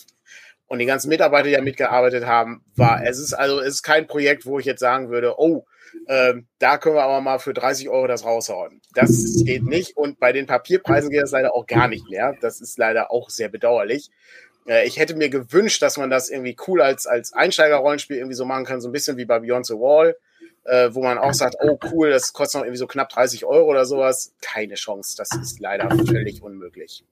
[0.69, 4.07] Und die ganzen Mitarbeiter, die da mitgearbeitet haben, war, es ist also, es ist kein
[4.07, 5.65] Projekt, wo ich jetzt sagen würde, oh,
[6.09, 8.81] ähm, da können wir aber mal für 30 Euro das raushauen.
[8.95, 9.97] Das geht nicht.
[9.97, 12.35] Und bei den Papierpreisen geht das leider auch gar nicht mehr.
[12.41, 14.11] Das ist leider auch sehr bedauerlich.
[14.67, 18.45] Äh, ich hätte mir gewünscht, dass man das irgendwie cool als, als Einsteiger-Rollenspiel irgendwie so
[18.45, 20.17] machen kann, so ein bisschen wie bei Beyond the Wall,
[20.65, 23.69] äh, wo man auch sagt, oh cool, das kostet noch irgendwie so knapp 30 Euro
[23.69, 24.35] oder sowas.
[24.41, 25.15] Keine Chance.
[25.17, 27.05] Das ist leider völlig unmöglich.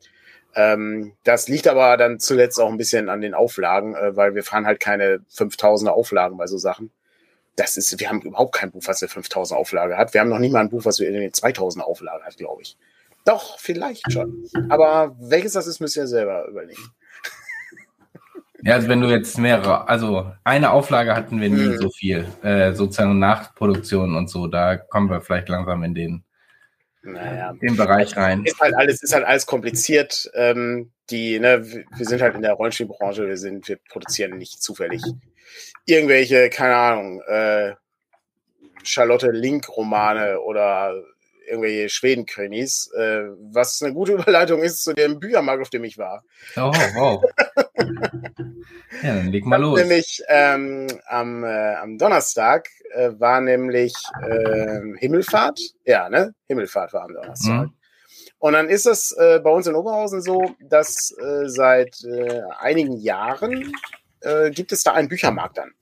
[0.55, 4.43] Ähm, das liegt aber dann zuletzt auch ein bisschen an den Auflagen, äh, weil wir
[4.43, 6.91] fahren halt keine 5000er Auflagen bei so Sachen
[7.57, 10.12] das ist, wir haben überhaupt kein Buch, was eine 5000 Auflage hat.
[10.12, 12.77] Wir haben noch nicht mal ein Buch, was eine 2000 Auflage hat, glaube ich.
[13.25, 14.45] Doch, vielleicht schon.
[14.69, 16.83] Aber welches das ist, müsst ihr selber überlegen.
[18.62, 21.79] Ja, also wenn du jetzt mehrere, also eine Auflage hatten wir nie mhm.
[21.79, 26.25] so viel, äh, sozusagen Nachproduktion und so, da kommen wir vielleicht langsam in den,
[27.03, 28.45] naja, den Bereich rein.
[28.45, 30.31] Ist halt alles, ist halt alles kompliziert.
[30.35, 35.03] Ähm, die, ne, wir sind halt in der Rollenspielbranche, wir sind, wir produzieren nicht zufällig
[35.85, 37.74] irgendwelche, keine Ahnung, äh,
[38.82, 40.94] Charlotte Link-Romane oder
[41.46, 46.22] irgendwelche Schweden-Krimis, äh, was eine gute Überleitung ist zu dem Büchermarkt, auf dem ich war.
[46.56, 47.24] Oh, wow.
[49.02, 49.78] ja, dann leg mal los.
[49.78, 55.61] Nämlich ähm, am, äh, am Donnerstag äh, war nämlich äh, Himmelfahrt.
[55.85, 56.35] Ja, ne?
[56.46, 57.66] Himmelfahrt war am Donnerstag.
[57.66, 57.72] Mhm.
[58.38, 62.98] Und dann ist es äh, bei uns in Oberhausen so, dass äh, seit äh, einigen
[62.98, 63.72] Jahren
[64.27, 65.73] äh, gibt es da einen Büchermarkt dann.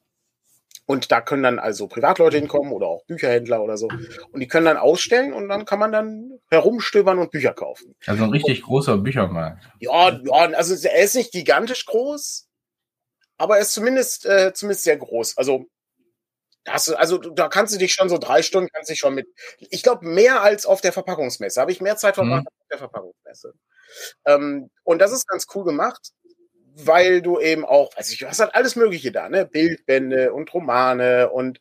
[0.87, 3.89] Und da können dann also Privatleute hinkommen oder auch Bücherhändler oder so.
[4.33, 7.95] Und die können dann ausstellen und dann kann man dann herumstöbern und Bücher kaufen.
[8.07, 9.65] Also ein richtig und, großer Büchermarkt.
[9.79, 12.49] Ja, ja, also er ist nicht gigantisch groß,
[13.39, 15.39] aber er ist zumindest, äh, zumindest sehr groß.
[15.39, 15.65] Also,
[16.65, 19.27] du, also da kannst du dich schon so drei Stunden, kannst dich schon mit,
[19.59, 21.63] ich glaube, mehr als auf der Verpackungsmesse.
[21.63, 22.49] Habe ich mehr Zeit verbracht mhm.
[22.49, 23.55] als auf der Verpackungsmesse.
[24.27, 26.13] Ähm, und das ist ganz cool gemacht
[26.75, 29.47] weil du eben auch, weiß ich, du hast halt alles Mögliche da, ne?
[29.47, 31.61] Bildbände und Romane und,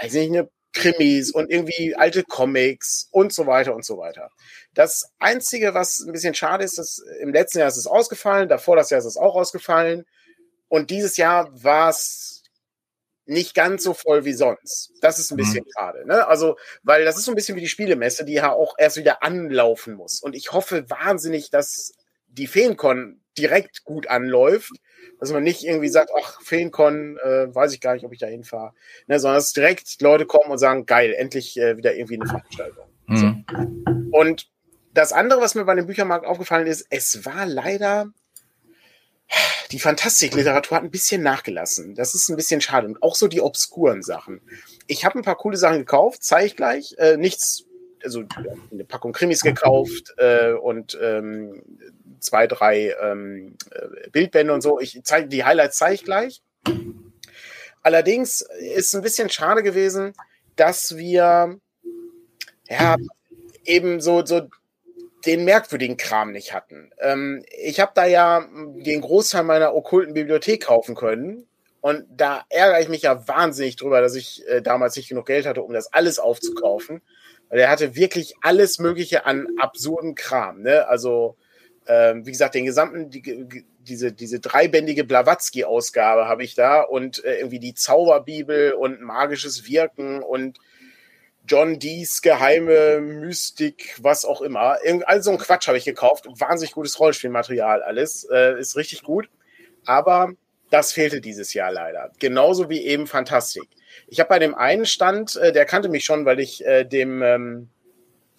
[0.00, 4.30] weiß ich nicht, ne, Krimis und irgendwie alte Comics und so weiter und so weiter.
[4.74, 8.76] Das Einzige, was ein bisschen schade ist, ist, im letzten Jahr ist es ausgefallen, davor
[8.76, 10.04] das Jahr ist es auch ausgefallen
[10.68, 12.42] und dieses Jahr war es
[13.26, 14.92] nicht ganz so voll wie sonst.
[15.00, 15.70] Das ist ein bisschen mhm.
[15.78, 16.06] schade.
[16.06, 16.26] Ne?
[16.26, 19.22] Also, weil das ist so ein bisschen wie die Spielemesse, die ja auch erst wieder
[19.22, 20.20] anlaufen muss.
[20.20, 21.92] Und ich hoffe wahnsinnig, dass
[22.26, 24.72] die Feencon direkt gut anläuft,
[25.20, 28.26] dass man nicht irgendwie sagt, ach, Feencon, äh, weiß ich gar nicht, ob ich da
[28.26, 28.72] hinfahre,
[29.06, 32.86] ne, sondern dass direkt Leute kommen und sagen, geil, endlich äh, wieder irgendwie eine Veranstaltung.
[33.06, 33.44] Mhm.
[33.46, 34.18] So.
[34.18, 34.48] Und
[34.92, 38.12] das andere, was mir bei dem Büchermarkt aufgefallen ist, es war leider
[39.70, 41.94] die Fantastikliteratur hat ein bisschen nachgelassen.
[41.94, 42.86] Das ist ein bisschen schade.
[42.86, 44.40] Und auch so die obskuren Sachen.
[44.86, 46.94] Ich habe ein paar coole Sachen gekauft, zeige ich gleich.
[46.98, 47.64] Äh, nichts,
[48.04, 48.24] also
[48.70, 51.62] eine Packung Krimis gekauft äh, und ähm,
[52.20, 54.80] zwei, drei ähm, äh, Bildbände und so.
[54.80, 56.42] Ich zeige die Highlights zeige ich gleich.
[57.82, 58.40] Allerdings
[58.74, 60.14] ist ein bisschen schade gewesen,
[60.56, 61.58] dass wir
[62.68, 62.96] ja
[63.64, 64.48] eben so, so
[65.26, 66.90] den merkwürdigen Kram nicht hatten.
[66.98, 71.46] Ähm, ich habe da ja den Großteil meiner okkulten Bibliothek kaufen können.
[71.80, 75.44] Und da ärgere ich mich ja wahnsinnig drüber, dass ich äh, damals nicht genug Geld
[75.44, 77.02] hatte, um das alles aufzukaufen.
[77.54, 80.62] Weil er hatte wirklich alles Mögliche an absurden Kram.
[80.62, 80.88] Ne?
[80.88, 81.36] Also
[81.86, 87.36] Ähm, wie gesagt, den gesamten, die, diese, diese dreibändige Blavatsky-Ausgabe habe ich da und äh,
[87.36, 90.58] irgendwie die Zauberbibel und magisches Wirken und
[91.46, 94.78] John Dees geheime Mystik, was auch immer.
[95.04, 96.24] All so ein Quatsch habe ich gekauft.
[96.26, 98.26] Wahnsinnig gutes Rollenspielmaterial alles.
[98.32, 99.28] Äh, ist richtig gut.
[99.84, 100.32] Aber
[100.70, 102.10] das fehlte dieses Jahr leider.
[102.18, 103.68] Genauso wie eben Fantastik.
[104.06, 107.22] Ich habe bei dem einen Stand, äh, der kannte mich schon, weil ich äh, dem,
[107.22, 107.68] ähm,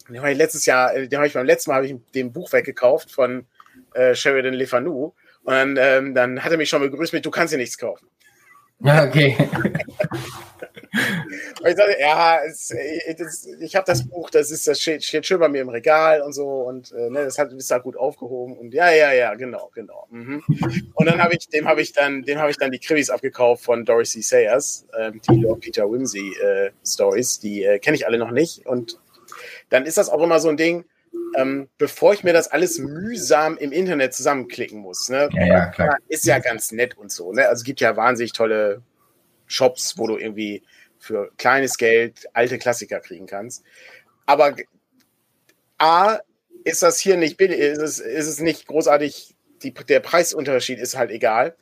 [0.08, 2.32] den habe ich letztes Jahr, äh, den habe ich beim letzten Mal habe ich dem
[2.32, 3.46] Buch weggekauft von
[3.94, 5.12] äh, Sheridan Le Fanu.
[5.44, 8.08] Und dann, ähm, dann hat er mich schon begrüßt mit, du kannst dir nichts kaufen.
[8.80, 9.36] Okay.
[11.60, 15.26] und ich sagte, ja, es, es, ich habe das Buch, das ist, das steht, steht,
[15.26, 17.96] schön bei mir im Regal und so und äh, ne, das hat, ist da gut
[17.96, 20.06] aufgehoben und ja, ja, ja, genau, genau.
[20.10, 20.42] Mhm.
[20.94, 23.64] Und dann habe ich, dem habe ich dann, dem habe ich dann die Krimis abgekauft
[23.64, 28.18] von Dorothy Sayers, ähm, die Lord Peter Whimsy äh, Stories, die äh, kenne ich alle
[28.18, 28.98] noch nicht und
[29.68, 30.84] dann ist das auch immer so ein Ding,
[31.36, 35.08] ähm, bevor ich mir das alles mühsam im Internet zusammenklicken muss.
[35.08, 35.28] Ne?
[35.32, 35.96] Ja, ja, klar.
[36.08, 37.32] Ist ja ganz nett und so.
[37.32, 37.48] Ne?
[37.48, 38.82] Also es gibt ja wahnsinnig tolle
[39.46, 40.62] Shops, wo du irgendwie
[41.06, 43.62] für kleines Geld alte Klassiker kriegen kannst.
[44.26, 44.54] Aber
[45.78, 46.18] A,
[46.64, 50.96] ist das hier nicht billig, ist es, ist es nicht großartig, die, der Preisunterschied ist
[50.96, 51.56] halt egal.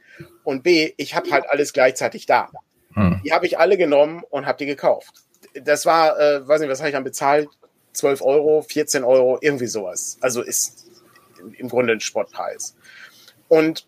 [0.44, 2.50] Und B, ich habe halt alles gleichzeitig da.
[2.94, 3.20] Hm.
[3.24, 5.12] Die habe ich alle genommen und habe die gekauft.
[5.54, 7.48] Das war, äh, weiß nicht, was habe ich dann bezahlt?
[7.92, 10.16] 12 Euro, 14 Euro, irgendwie sowas.
[10.20, 10.86] Also ist
[11.58, 12.74] im Grunde ein Sportpreis.
[13.48, 13.86] Und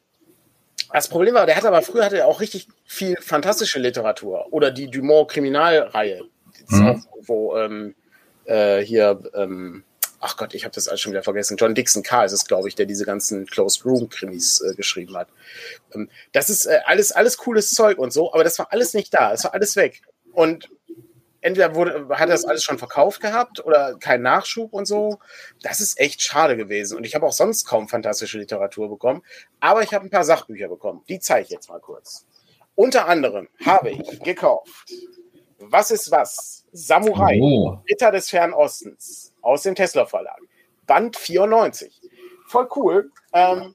[0.92, 4.70] das Problem war, der hatte aber früher hatte er auch richtig viel fantastische Literatur oder
[4.70, 6.22] die Dumont Kriminalreihe,
[6.68, 7.04] mhm.
[7.22, 7.94] wo ähm,
[8.44, 9.84] äh, hier, ähm,
[10.20, 11.56] ach Gott, ich habe das alles schon wieder vergessen.
[11.56, 12.24] John Dixon K.
[12.24, 15.28] ist es, glaube ich, der diese ganzen Closed Room Krimis äh, geschrieben hat.
[15.94, 19.12] Ähm, das ist äh, alles alles cooles Zeug und so, aber das war alles nicht
[19.12, 20.02] da, es war alles weg.
[20.32, 20.68] Und
[21.40, 25.18] entweder wurde, hat er das alles schon verkauft gehabt oder kein Nachschub und so.
[25.62, 26.96] Das ist echt schade gewesen.
[26.96, 29.22] Und ich habe auch sonst kaum fantastische Literatur bekommen.
[29.60, 31.02] Aber ich habe ein paar Sachbücher bekommen.
[31.08, 32.26] Die zeige ich jetzt mal kurz.
[32.76, 34.92] Unter anderem habe ich gekauft
[35.58, 36.64] Was ist was?
[36.72, 37.78] Samurai, oh.
[37.90, 40.38] Ritter des Fernen Ostens aus dem Tesla Verlag.
[40.86, 42.00] Band 94.
[42.46, 43.10] Voll cool.
[43.32, 43.74] Ähm,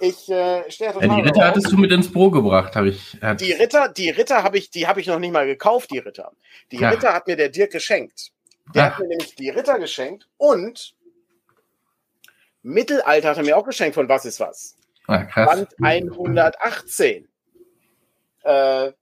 [0.00, 3.18] ich äh, stehe ja, Die Ritter hattest du mit ins Pro gebracht, habe ich.
[3.38, 6.32] Die Ritter, die Ritter habe ich, die habe ich noch nicht mal gekauft, die Ritter.
[6.72, 6.90] Die ja.
[6.90, 8.32] Ritter hat mir der Dirk geschenkt.
[8.74, 8.90] Der Ach.
[8.92, 10.94] hat mir nämlich die Ritter geschenkt und
[12.62, 14.76] Mittelalter hat er mir auch geschenkt von Was ist was.
[15.06, 15.26] Ah.
[15.78, 17.28] Band 118.
[18.44, 18.92] Äh,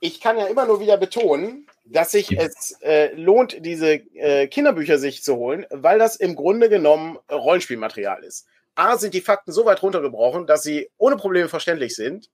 [0.00, 4.98] ich kann ja immer nur wieder betonen, dass sich es äh, lohnt, diese äh, Kinderbücher
[4.98, 8.46] sich zu holen, weil das im Grunde genommen Rollenspielmaterial ist.
[8.74, 12.30] A, sind die Fakten so weit runtergebrochen, dass sie ohne Probleme verständlich sind.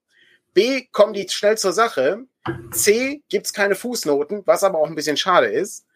[0.54, 2.24] B, kommen die schnell zur Sache.
[2.70, 5.86] C, gibt es keine Fußnoten, was aber auch ein bisschen schade ist.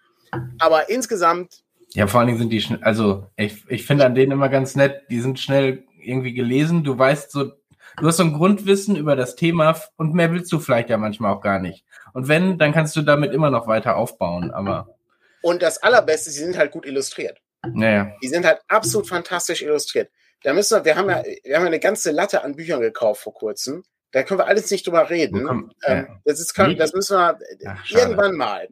[0.58, 1.62] Aber insgesamt.
[1.92, 4.74] Ja, vor allen Dingen sind die schnell, also ich, ich finde an denen immer ganz
[4.76, 6.84] nett, die sind schnell irgendwie gelesen.
[6.84, 7.52] Du weißt so,
[8.00, 11.32] du hast so ein Grundwissen über das Thema und mehr willst du vielleicht ja manchmal
[11.32, 11.84] auch gar nicht.
[12.12, 14.96] Und wenn, dann kannst du damit immer noch weiter aufbauen, aber.
[15.42, 17.40] Und das Allerbeste, sie sind halt gut illustriert.
[17.66, 18.12] Naja.
[18.22, 20.10] Die sind halt absolut fantastisch illustriert.
[20.42, 23.22] Da müssen wir, wir haben ja, wir haben ja eine ganze Latte an Büchern gekauft
[23.22, 23.84] vor kurzem.
[24.12, 25.44] Da können wir alles nicht drüber reden.
[25.46, 26.06] Komm, ja.
[26.24, 28.68] das, ist, das müssen wir Ach, irgendwann mal.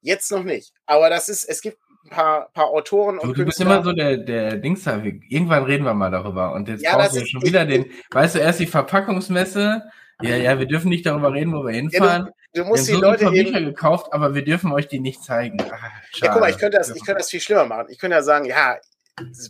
[0.00, 0.72] Jetzt noch nicht.
[0.86, 1.78] Aber das ist, es gibt
[2.10, 3.30] paar, paar Autoren und.
[3.30, 5.02] Du, du bist immer so der, der Dings da.
[5.28, 6.52] Irgendwann reden wir mal darüber.
[6.52, 9.84] Und jetzt ja, brauchst du schon wieder den, weißt du, erst die Verpackungsmesse.
[10.20, 12.26] Ja, ja, wir dürfen nicht darüber reden, wo wir hinfahren.
[12.26, 14.98] Ja, du, du, musst wir die Leute so Bücher gekauft, aber wir dürfen euch die
[14.98, 15.58] nicht zeigen.
[15.60, 17.86] Ach, ja, guck mal, ich könnte das, ich könnte das viel schlimmer machen.
[17.90, 18.78] Ich könnte ja sagen, ja,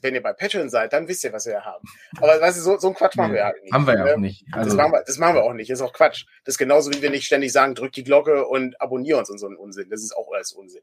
[0.02, 1.86] wenn ihr bei Patreon seid, dann wisst ihr, was wir haben.
[2.18, 3.72] Aber weißt du, so, so ein Quatsch machen wir ja nicht.
[3.72, 4.18] Haben wir ja auch ne?
[4.18, 4.44] nicht.
[4.52, 5.70] Also das, machen wir, das machen wir auch nicht.
[5.70, 6.26] Das ist auch Quatsch.
[6.44, 9.38] Das ist genauso, wie wir nicht ständig sagen, drückt die Glocke und abonniert uns und
[9.38, 9.88] so ein Unsinn.
[9.90, 10.82] Das ist auch alles Unsinn.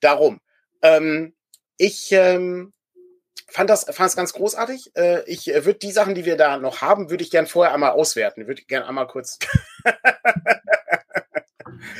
[0.00, 0.40] Darum.
[0.82, 1.34] Ähm,
[1.76, 2.72] ich ähm,
[3.48, 4.92] fand das fand es ganz großartig.
[4.96, 7.74] Äh, ich äh, würde die Sachen, die wir da noch haben, würde ich gern vorher
[7.74, 8.46] einmal auswerten.
[8.46, 9.38] Würde ich gern einmal kurz.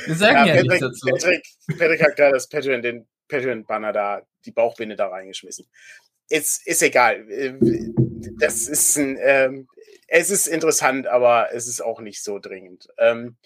[0.05, 1.07] wir sagen ja, ja Patrick, dazu.
[1.07, 1.45] Patrick,
[1.77, 5.67] Patrick hat gerade das Patreon, den Patreon-Banner da, die Bauchbinde da reingeschmissen.
[6.29, 7.25] Ist, ist egal.
[8.39, 9.67] Das ist ein, ähm,
[10.07, 12.87] es ist interessant, aber es ist auch nicht so dringend.
[12.97, 13.37] Ähm,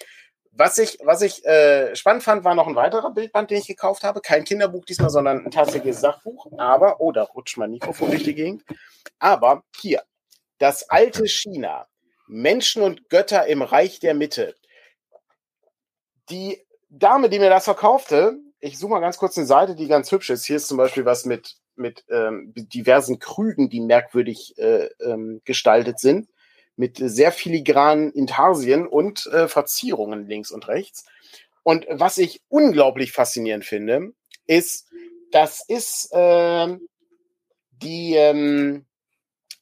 [0.56, 4.04] was ich, was ich äh, spannend fand, war noch ein weiterer Bildband, den ich gekauft
[4.04, 4.22] habe.
[4.22, 6.48] Kein Kinderbuch diesmal, sondern ein tatsächliches Sachbuch.
[6.58, 8.64] Aber, oh, da rutscht mein Mikrofon durch die Gegend.
[9.20, 10.04] Aber hier,
[10.60, 11.88] das alte China.
[12.28, 14.56] Menschen und Götter im Reich der Mitte.
[16.30, 20.12] Die Dame, die mir das verkaufte, ich suche mal ganz kurz eine Seite, die ganz
[20.12, 20.46] hübsch ist.
[20.46, 26.00] Hier ist zum Beispiel was mit, mit ähm, diversen Krügen, die merkwürdig äh, ähm, gestaltet
[26.00, 26.30] sind,
[26.76, 31.06] mit sehr filigranen Intarsien und äh, Verzierungen links und rechts.
[31.64, 34.14] Und was ich unglaublich faszinierend finde,
[34.48, 34.88] ist,
[35.32, 36.78] das ist äh,
[37.72, 38.86] die, ähm,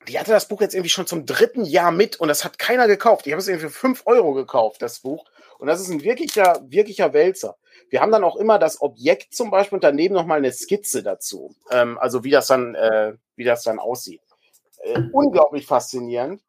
[0.08, 2.88] die hatte das Buch jetzt irgendwie schon zum dritten Jahr mit und das hat keiner
[2.88, 3.28] gekauft.
[3.28, 5.26] Ich habe es irgendwie für fünf Euro gekauft, das Buch.
[5.60, 7.56] Und das ist ein wirklicher, wirklicher Wälzer.
[7.90, 11.54] Wir haben dann auch immer das Objekt zum Beispiel und daneben nochmal eine Skizze dazu.
[11.70, 14.22] Ähm, also wie das dann, äh, wie das dann aussieht.
[14.84, 16.42] Äh, unglaublich faszinierend.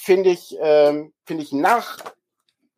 [0.00, 1.98] Finde ich, ähm, finde ich nach,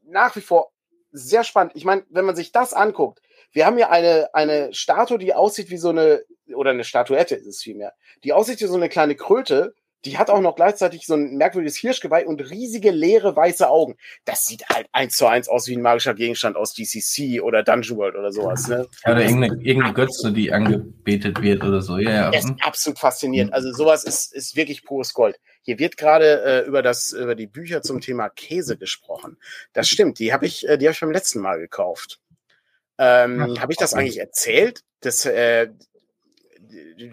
[0.05, 0.73] nach wie vor
[1.13, 1.73] sehr spannend.
[1.75, 3.21] Ich meine, wenn man sich das anguckt,
[3.53, 7.47] wir haben hier eine, eine Statue, die aussieht wie so eine, oder eine Statuette ist
[7.47, 7.93] es vielmehr,
[8.25, 11.77] die aussieht wie so eine kleine Kröte, die hat auch noch gleichzeitig so ein merkwürdiges
[11.77, 13.97] Hirschgeweih und riesige leere weiße Augen.
[14.25, 17.99] Das sieht halt eins zu eins aus wie ein magischer Gegenstand aus DCC oder Dungeon
[17.99, 18.69] World oder sowas.
[18.69, 18.87] Ne?
[19.05, 21.99] Ja, oder irgendeine, irgendeine Götze, die angebetet wird oder so.
[21.99, 22.31] Ja, ja.
[22.31, 23.53] Das ist absolut faszinierend.
[23.53, 25.39] Also sowas ist, ist wirklich pures Gold.
[25.63, 29.37] Hier wird gerade äh, über das über die Bücher zum Thema Käse gesprochen.
[29.75, 30.19] Das stimmt.
[30.19, 32.21] Die habe ich, äh, die habe ich beim letzten Mal gekauft.
[32.99, 34.83] Ähm, habe ich das eigentlich erzählt?
[35.01, 35.69] Das äh,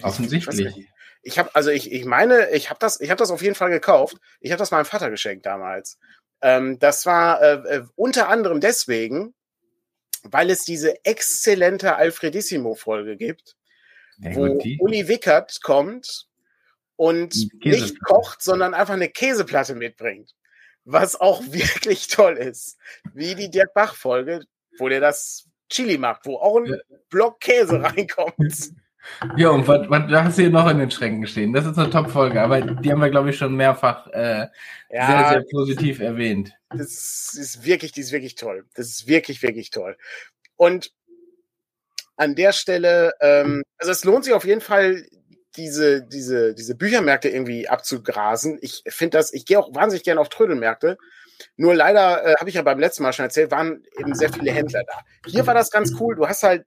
[0.02, 0.90] offensichtlich.
[1.28, 3.70] Ich habe also ich, ich meine, ich habe das ich habe das auf jeden Fall
[3.70, 4.16] gekauft.
[4.40, 6.00] Ich habe das meinem Vater geschenkt damals.
[6.42, 9.34] Ähm, das war äh, äh, unter anderem deswegen,
[10.24, 13.58] weil es diese exzellente Alfredissimo Folge gibt,
[14.20, 14.44] ja, wo
[14.80, 16.28] Uli Wickert kommt
[16.96, 20.34] und nicht kocht, sondern einfach eine Käseplatte mitbringt.
[20.86, 22.78] Was auch wirklich toll ist.
[23.14, 24.46] Wie die Dirk Bach Folge,
[24.80, 26.80] wo der das Chili macht, wo auch ein.
[27.10, 28.72] Block Käse reinkommt.
[29.38, 31.54] Ja, und was, was hast du hier noch in den Schränken stehen?
[31.54, 34.48] Das ist eine Top-Folge, aber die haben wir, glaube ich, schon mehrfach äh,
[34.90, 36.54] ja, sehr, sehr positiv erwähnt.
[36.70, 38.66] Das ist wirklich, die ist wirklich toll.
[38.76, 39.98] Das ist wirklich, wirklich toll.
[40.56, 40.92] Und
[42.18, 45.06] an der Stelle, ähm, also es lohnt sich auf jeden Fall,
[45.58, 48.60] diese, diese, diese Büchermärkte irgendwie abzugrasen.
[48.62, 50.98] Ich finde das, ich gehe auch wahnsinnig gerne auf Trödelmärkte.
[51.56, 54.52] Nur leider, äh, habe ich ja beim letzten Mal schon erzählt, waren eben sehr viele
[54.52, 55.02] Händler da.
[55.30, 56.16] Hier war das ganz cool.
[56.16, 56.66] Du hast halt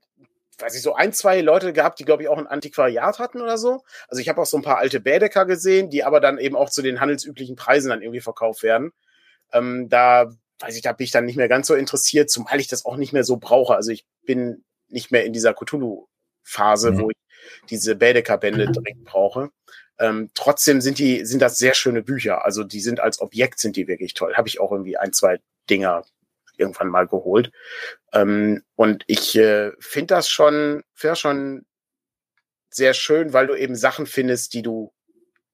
[0.61, 3.59] weiß ich, so ein, zwei Leute gehabt, die, glaube ich, auch ein Antiquariat hatten oder
[3.59, 3.83] so.
[4.09, 6.71] Also ich habe auch so ein paar alte Bädecker gesehen, die aber dann eben auch
[6.71, 8.93] zu den handelsüblichen Preisen dann irgendwie verkauft werden.
[9.53, 12.69] Ähm, da, weiß ich, da bin ich dann nicht mehr ganz so interessiert, zumal ich
[12.69, 13.75] das auch nicht mehr so brauche.
[13.75, 16.99] Also ich bin nicht mehr in dieser Cthulhu-Phase, mhm.
[17.01, 17.17] wo ich
[17.69, 19.51] diese Bädecker-Bände direkt brauche.
[19.99, 22.45] Ähm, trotzdem sind die, sind das sehr schöne Bücher.
[22.45, 24.35] Also die sind als Objekt sind die wirklich toll.
[24.35, 26.05] Habe ich auch irgendwie ein, zwei Dinger
[26.57, 27.51] irgendwann mal geholt.
[28.13, 31.67] Ähm, und ich äh, finde das schon, finde schon
[32.71, 34.93] sehr schön, weil du eben Sachen findest, die du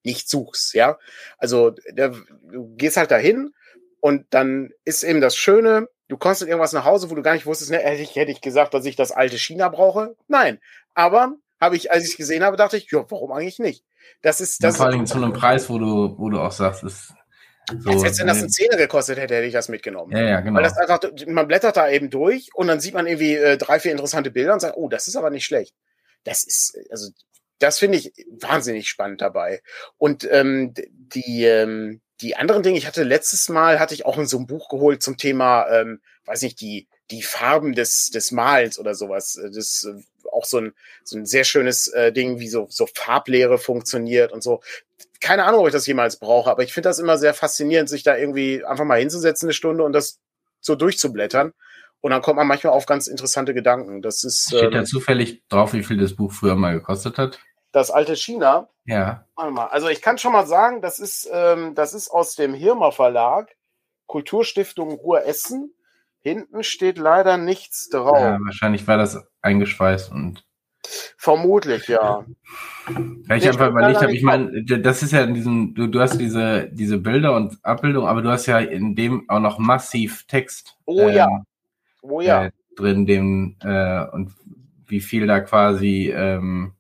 [0.05, 0.99] nicht suchst, ja.
[1.39, 3.53] Also der, du gehst halt dahin
[4.01, 7.35] und dann ist eben das Schöne, du kommst mit irgendwas nach Hause, wo du gar
[7.35, 10.17] nicht wusstest, ne, hätte ich, hätte ich gesagt, dass ich das alte China brauche?
[10.29, 10.61] Nein.
[10.95, 13.85] Aber habe ich, als ich es gesehen habe, dachte ich, ja, warum eigentlich nicht?
[14.23, 14.75] Das ist das.
[14.75, 17.13] Ja, vor allem zu einem Preis, wo du, wo du auch sagst, ist
[17.81, 20.13] so, Als wenn das eine Zehner gekostet hätte, hätte ich das mitgenommen.
[20.17, 20.57] Ja, ja, genau.
[20.57, 23.81] Weil das einfach, man blättert da eben durch und dann sieht man irgendwie äh, drei,
[23.81, 25.75] vier interessante Bilder und sagt, oh, das ist aber nicht schlecht.
[26.23, 27.11] Das ist, also,
[27.59, 29.63] das finde ich wahnsinnig spannend dabei.
[29.97, 34.27] Und ähm, die, ähm, die anderen Dinge, ich hatte letztes Mal, hatte ich auch in
[34.27, 38.79] so ein Buch geholt zum Thema, ähm, weiß nicht, die, die Farben des, des Malens
[38.79, 39.41] oder sowas.
[39.53, 40.03] Das äh,
[40.33, 44.43] auch so ein, so ein sehr schönes äh, Ding, wie so, so Farblehre funktioniert und
[44.43, 44.61] so
[45.27, 48.05] keine Ahnung, ob ich das jemals brauche, aber ich finde das immer sehr faszinierend, sich
[48.05, 50.21] da irgendwie einfach mal hinzusetzen eine Stunde und das
[50.61, 51.53] so durchzublättern.
[52.01, 54.03] Und dann kommt man manchmal auf ganz interessante Gedanken.
[54.03, 54.49] Das ist.
[54.49, 57.41] Steht ähm, da zufällig drauf, wie viel das Buch früher mal gekostet hat?
[57.73, 58.69] Das alte China.
[58.85, 59.27] Ja.
[59.35, 63.51] Also ich kann schon mal sagen, das ist, ähm, das ist aus dem Hirmer Verlag,
[64.07, 65.75] Kulturstiftung Ruhr Essen.
[66.21, 68.21] Hinten steht leider nichts drauf.
[68.21, 70.46] Ja, wahrscheinlich war das eingeschweißt und
[71.17, 72.25] Vermutlich, ja.
[73.29, 76.19] ja ich einfach überlegt habe, ich meine, das ist ja in diesem, du, du hast
[76.19, 80.77] diese, diese Bilder und Abbildung, aber du hast ja in dem auch noch massiv Text.
[80.85, 81.29] Oh ähm, ja.
[82.03, 82.47] Oh ja.
[82.47, 84.33] Äh, drin, dem, äh, und
[84.87, 86.75] wie viel da quasi, ähm,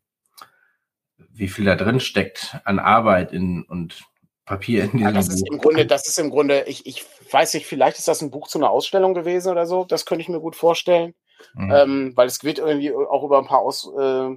[1.32, 4.04] wie viel da drin steckt an Arbeit in, und
[4.44, 5.34] Papier in diesem ja, das Buch.
[5.34, 8.30] Ist im Grunde, das ist im Grunde, ich, ich weiß nicht, vielleicht ist das ein
[8.30, 11.14] Buch zu einer Ausstellung gewesen oder so, das könnte ich mir gut vorstellen.
[11.54, 11.72] Mhm.
[11.72, 14.36] Ähm, weil es wird irgendwie auch über ein paar Aus, äh,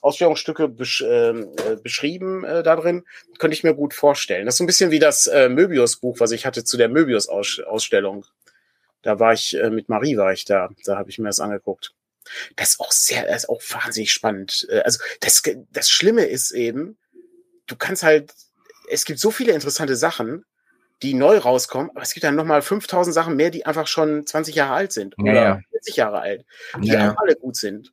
[0.00, 3.04] Ausstellungsstücke besch ähm, äh, beschrieben äh, da drin.
[3.38, 4.46] Könnte ich mir gut vorstellen.
[4.46, 8.24] Das ist so ein bisschen wie das äh, Möbius-Buch, was ich hatte zu der Möbius-Ausstellung.
[9.02, 10.70] Da war ich, äh, mit Marie war ich da.
[10.84, 11.94] Da habe ich mir das angeguckt.
[12.56, 14.66] Das ist auch sehr, das ist auch wahnsinnig spannend.
[14.70, 16.98] Äh, also das, das Schlimme ist eben,
[17.66, 18.32] du kannst halt,
[18.90, 20.44] es gibt so viele interessante Sachen,
[21.02, 24.54] die neu rauskommen, aber es gibt dann nochmal 5000 Sachen mehr, die einfach schon 20
[24.54, 26.44] Jahre alt sind oder ja, 40 Jahre alt,
[26.80, 27.14] die ja.
[27.16, 27.92] alle gut sind.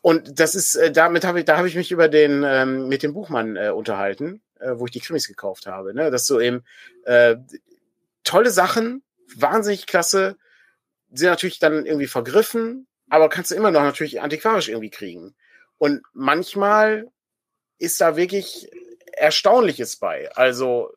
[0.00, 3.02] Und das ist, äh, damit habe ich, da habe ich mich über den, ähm, mit
[3.02, 5.94] dem Buchmann äh, unterhalten, äh, wo ich die Krimis gekauft habe.
[5.94, 6.12] Ne?
[6.12, 6.62] Das so eben
[7.04, 7.36] äh,
[8.22, 9.02] tolle Sachen,
[9.34, 10.36] wahnsinnig klasse,
[11.12, 15.34] sind natürlich dann irgendwie vergriffen, aber kannst du immer noch natürlich antiquarisch irgendwie kriegen.
[15.78, 17.08] Und manchmal
[17.78, 18.70] ist da wirklich
[19.12, 20.30] Erstaunliches bei.
[20.36, 20.92] Also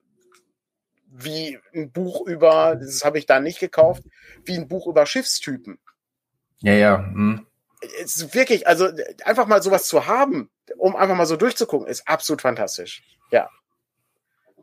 [1.11, 4.03] wie ein Buch über, das habe ich da nicht gekauft,
[4.45, 5.79] wie ein Buch über Schiffstypen.
[6.59, 6.97] Ja, ja.
[6.97, 7.45] Hm.
[8.03, 8.89] Es ist wirklich, also
[9.23, 13.03] einfach mal sowas zu haben, um einfach mal so durchzugucken, ist absolut fantastisch.
[13.31, 13.49] Ja.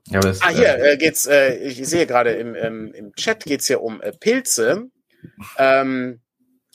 [0.07, 3.67] ja das, ah, hier äh, geht's, äh, ich sehe gerade im, im, im Chat geht's
[3.67, 4.91] hier um äh, Pilze.
[5.59, 6.21] Ähm,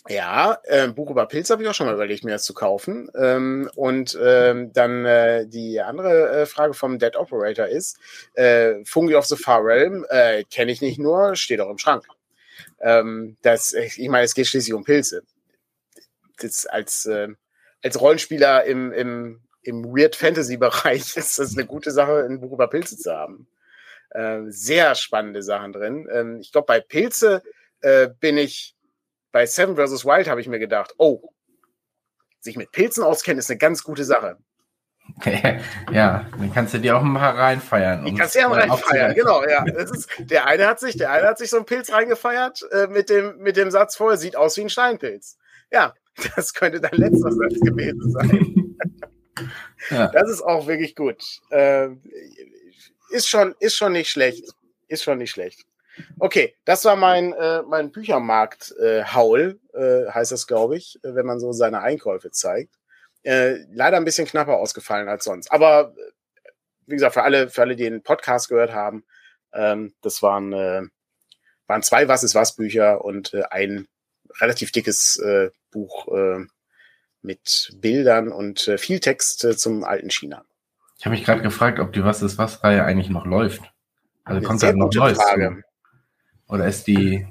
[0.09, 3.09] ja, äh, Buch über Pilze habe ich auch schon mal überlegt, mir das zu kaufen.
[3.15, 7.99] Ähm, und ähm, dann äh, die andere äh, Frage vom Dead Operator ist,
[8.33, 12.05] äh, Fungi of the Far Realm, äh, kenne ich nicht nur, steht auch im Schrank.
[12.79, 15.23] Ähm, das, ich meine, es geht schließlich um Pilze.
[16.39, 17.27] Das als, äh,
[17.83, 22.53] als Rollenspieler im, im, im Weird Fantasy Bereich ist das eine gute Sache, ein Buch
[22.53, 23.47] über Pilze zu haben.
[24.09, 26.07] Äh, sehr spannende Sachen drin.
[26.11, 27.43] Ähm, ich glaube, bei Pilze
[27.81, 28.75] äh, bin ich
[29.31, 30.05] bei Seven vs.
[30.05, 31.33] Wild habe ich mir gedacht, oh,
[32.39, 34.37] sich mit Pilzen auskennen ist eine ganz gute Sache.
[35.91, 38.05] ja, dann kannst du dir auch ein paar reinfeiern.
[38.05, 39.65] Ich kannst dir auch reinfeiern, genau, ja.
[39.65, 43.09] Ist, der eine hat sich, der eine hat sich so einen Pilz reingefeiert äh, mit
[43.09, 45.37] dem, mit dem Satz vorher, sieht aus wie ein Steinpilz.
[45.71, 45.93] Ja,
[46.35, 48.77] das könnte dein letzter Satz gewesen sein.
[49.89, 50.07] ja.
[50.07, 51.23] Das ist auch wirklich gut.
[51.49, 51.89] Äh,
[53.09, 54.53] ist schon, ist schon nicht schlecht.
[54.87, 55.65] Ist schon nicht schlecht.
[56.19, 61.25] Okay, das war mein, äh, mein Büchermarkt-Haul, äh, äh, heißt das, glaube ich, äh, wenn
[61.25, 62.75] man so seine Einkäufe zeigt.
[63.23, 65.51] Äh, leider ein bisschen knapper ausgefallen als sonst.
[65.51, 66.49] Aber äh,
[66.87, 69.03] wie gesagt, für alle, für alle, die den Podcast gehört haben,
[69.53, 70.81] ähm, das waren, äh,
[71.67, 73.87] waren zwei Was ist was Bücher und äh, ein
[74.39, 76.45] relativ dickes äh, Buch äh,
[77.21, 80.43] mit Bildern und äh, viel Text zum alten China.
[80.97, 83.61] Ich habe mich gerade gefragt, ob die Was ist was Reihe eigentlich noch läuft.
[84.23, 85.63] Also kommt da noch Neues Frage.
[86.51, 87.25] Oder ist die.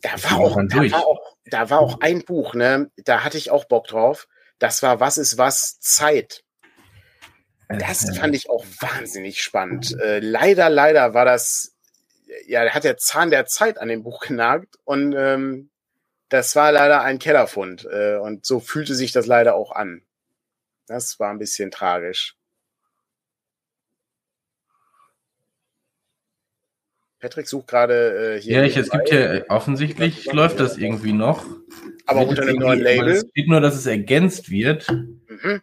[0.00, 2.90] Da war, auch, da, war auch, da war auch ein Buch, ne?
[2.96, 4.26] Da hatte ich auch Bock drauf.
[4.58, 6.42] Das war Was ist was Zeit.
[7.68, 9.98] Das fand ich auch wahnsinnig spannend.
[10.00, 11.74] Äh, leider, leider war das,
[12.46, 15.70] ja, hat der Zahn der Zeit an dem Buch genagt und ähm,
[16.28, 17.86] das war leider ein Kellerfund.
[17.90, 20.02] Äh, und so fühlte sich das leider auch an.
[20.86, 22.36] Das war ein bisschen tragisch.
[27.18, 28.58] Patrick sucht gerade äh, hier.
[28.58, 31.44] Ja, ich, es gibt ja offensichtlich läuft das irgendwie noch.
[32.06, 33.08] Aber unter einem neuen Label.
[33.08, 34.88] Es steht nur, dass es ergänzt wird.
[34.90, 35.62] Mhm.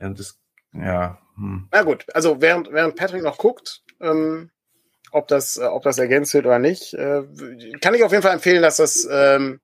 [0.00, 0.38] Ja, das,
[0.72, 1.18] ja.
[1.36, 1.68] Hm.
[1.72, 4.50] Na gut, also während, während Patrick noch guckt, ähm,
[5.10, 7.22] ob, das, äh, ob das ergänzt wird oder nicht, äh,
[7.80, 9.60] kann ich auf jeden Fall empfehlen, dass das, ähm,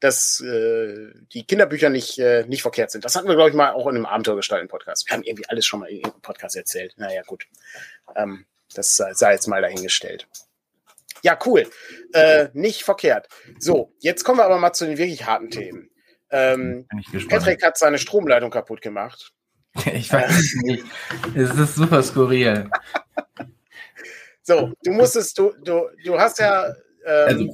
[0.00, 3.04] dass äh, die Kinderbücher nicht, äh, nicht verkehrt sind.
[3.04, 5.08] Das hatten wir, glaube ich, mal auch in einem Abenteuergestalten-Podcast.
[5.08, 6.94] Wir haben irgendwie alles schon mal in irgendeinem Podcast erzählt.
[6.98, 7.46] Naja, gut.
[8.14, 8.44] Ähm,
[8.78, 10.28] das sei jetzt mal dahingestellt.
[11.22, 11.68] Ja, cool.
[12.12, 13.28] Äh, nicht verkehrt.
[13.58, 15.90] So, jetzt kommen wir aber mal zu den wirklich harten Themen.
[16.30, 16.86] Ähm,
[17.28, 19.32] Patrick hat seine Stromleitung kaputt gemacht.
[19.92, 20.86] Ich weiß es nicht.
[21.34, 22.70] Es ist super skurril.
[24.42, 26.68] so, du musstest, du, du, du hast ja.
[27.04, 27.52] Ähm, also,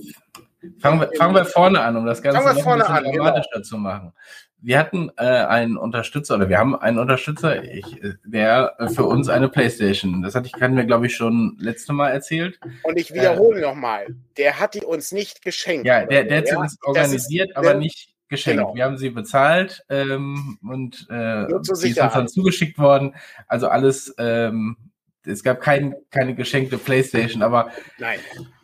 [0.79, 3.17] fangen, wir, fangen wir vorne an, um das Ganze noch ein bisschen an, genau.
[3.17, 3.65] dramatischer genau.
[3.65, 4.13] zu machen
[4.63, 9.49] wir hatten äh, einen Unterstützer oder wir haben einen Unterstützer, ich, der für uns eine
[9.49, 12.61] Playstation, das hatte ich, hatten wir glaube ich schon letzte Mal erzählt.
[12.85, 14.07] Und ich wiederhole äh, nochmal,
[14.37, 15.87] der hat die uns nicht geschenkt.
[15.87, 18.61] Ja, der, der hat sie uns organisiert, ist, aber nicht geschenkt.
[18.61, 18.75] Genau.
[18.75, 23.15] Wir haben sie bezahlt ähm, und äh, sie ist uns dann zugeschickt worden.
[23.49, 24.77] Also alles ähm,
[25.25, 27.71] es gab kein, keine geschenkte Playstation, aber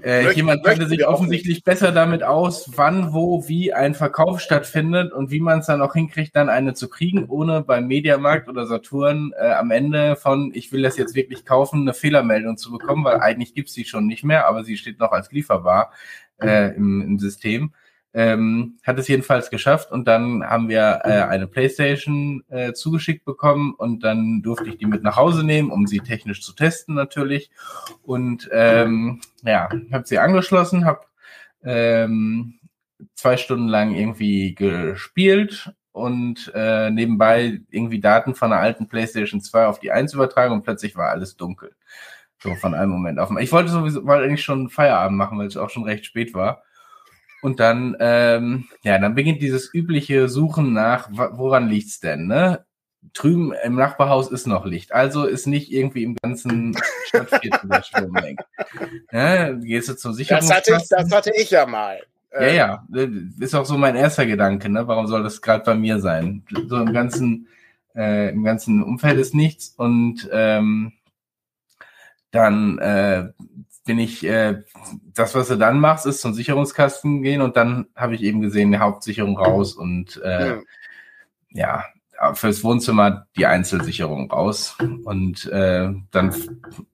[0.03, 5.31] äh, jemand kannte sich offensichtlich besser damit aus, wann, wo, wie ein Verkauf stattfindet und
[5.31, 9.33] wie man es dann auch hinkriegt, dann eine zu kriegen, ohne beim Mediamarkt oder Saturn
[9.39, 13.21] äh, am Ende von, ich will das jetzt wirklich kaufen, eine Fehlermeldung zu bekommen, weil
[13.21, 15.93] eigentlich gibt's die schon nicht mehr, aber sie steht noch als lieferbar
[16.41, 17.73] äh, im, im System.
[18.19, 23.75] Ähm, hat es jedenfalls geschafft und dann haben wir äh, eine Playstation äh, zugeschickt bekommen
[23.79, 27.49] und dann durfte ich die mit nach Hause nehmen, um sie technisch zu testen natürlich.
[28.03, 31.03] Und ähm, ja, habe sie angeschlossen, habe
[31.63, 32.59] ähm,
[33.15, 39.67] zwei Stunden lang irgendwie gespielt und äh, nebenbei irgendwie Daten von der alten PlayStation 2
[39.67, 41.77] auf die 1 übertragen und plötzlich war alles dunkel.
[42.43, 43.31] So von einem Moment auf.
[43.39, 46.65] Ich wollte sowieso mal eigentlich schon Feierabend machen, weil es auch schon recht spät war.
[47.41, 52.65] Und dann, ähm, ja, dann beginnt dieses übliche Suchen nach, woran liegt's denn, ne?
[53.15, 56.77] Drüben im Nachbarhaus ist noch Licht, also ist nicht irgendwie im ganzen
[57.07, 58.41] Stadtviertel der Strom weg.
[59.13, 60.75] Ja, gehst du zum Sicherungskasten.
[60.75, 62.01] Das hatte, ich, das hatte ich ja mal.
[62.33, 62.87] Ja, ja,
[63.41, 64.87] ist auch so mein erster Gedanke, ne?
[64.87, 66.45] Warum soll das gerade bei mir sein?
[66.67, 67.49] So im ganzen,
[67.95, 70.93] äh, im ganzen Umfeld ist nichts und ähm,
[72.31, 73.29] dann äh,
[73.89, 74.63] bin ich, äh,
[75.15, 78.71] das, was du dann machst, ist zum Sicherungskasten gehen und dann habe ich eben gesehen,
[78.71, 80.59] die Hauptsicherung raus und äh,
[81.53, 81.85] ja.
[82.21, 86.35] ja, fürs Wohnzimmer die Einzelsicherung raus und äh, dann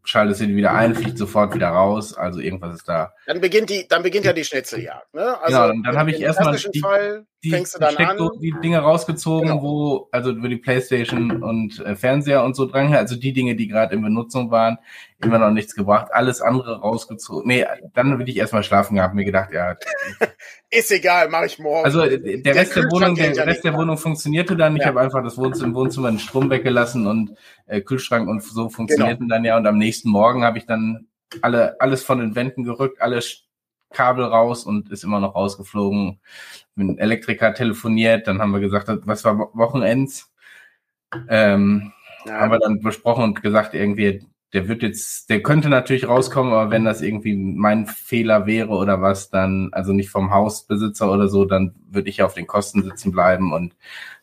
[0.05, 2.15] schaltet sie wieder ein, fliegt sofort wieder raus.
[2.15, 3.13] Also irgendwas ist da.
[3.27, 5.13] Dann beginnt die, dann beginnt ja die Schnitzeljagd.
[5.15, 5.37] Ne?
[5.41, 8.19] Also genau, dann, dann habe ich erstmal die, Fall die, fängst du dann an.
[8.41, 9.63] die Dinge rausgezogen, genau.
[9.63, 13.69] wo also über die PlayStation und äh, Fernseher und so dran, also die Dinge, die
[13.69, 14.79] gerade in Benutzung waren,
[15.23, 16.09] immer noch nichts gebracht.
[16.13, 17.47] Alles andere rausgezogen.
[17.47, 19.77] Nee, dann will ich erstmal schlafen gehabt, mir gedacht, ja.
[20.71, 21.85] ist egal, mache ich morgen.
[21.85, 24.75] Also der, der Rest der Wohnung, der Rest der Wohnung funktionierte dann.
[24.77, 24.89] Ich ja.
[24.89, 27.35] habe einfach das Wohnzimmer, im Wohnzimmer den Strom weggelassen und
[27.67, 29.37] äh, Kühlschrank und so funktionierten genau.
[29.37, 29.57] dann ja.
[29.57, 31.07] Und am nächsten Morgen habe ich dann
[31.43, 33.45] alle alles von den Wänden gerückt, alles
[33.95, 36.21] Kabel raus und ist immer noch rausgeflogen.
[36.77, 40.33] Mit dem Elektriker telefoniert, dann haben wir gesagt, was war Wochenends?
[41.29, 41.93] Ähm,
[42.27, 42.41] ja.
[42.41, 46.71] Haben wir dann besprochen und gesagt, irgendwie, der wird jetzt, der könnte natürlich rauskommen, aber
[46.71, 51.45] wenn das irgendwie mein Fehler wäre oder was, dann, also nicht vom Hausbesitzer oder so,
[51.45, 53.75] dann würde ich auf den Kosten sitzen bleiben und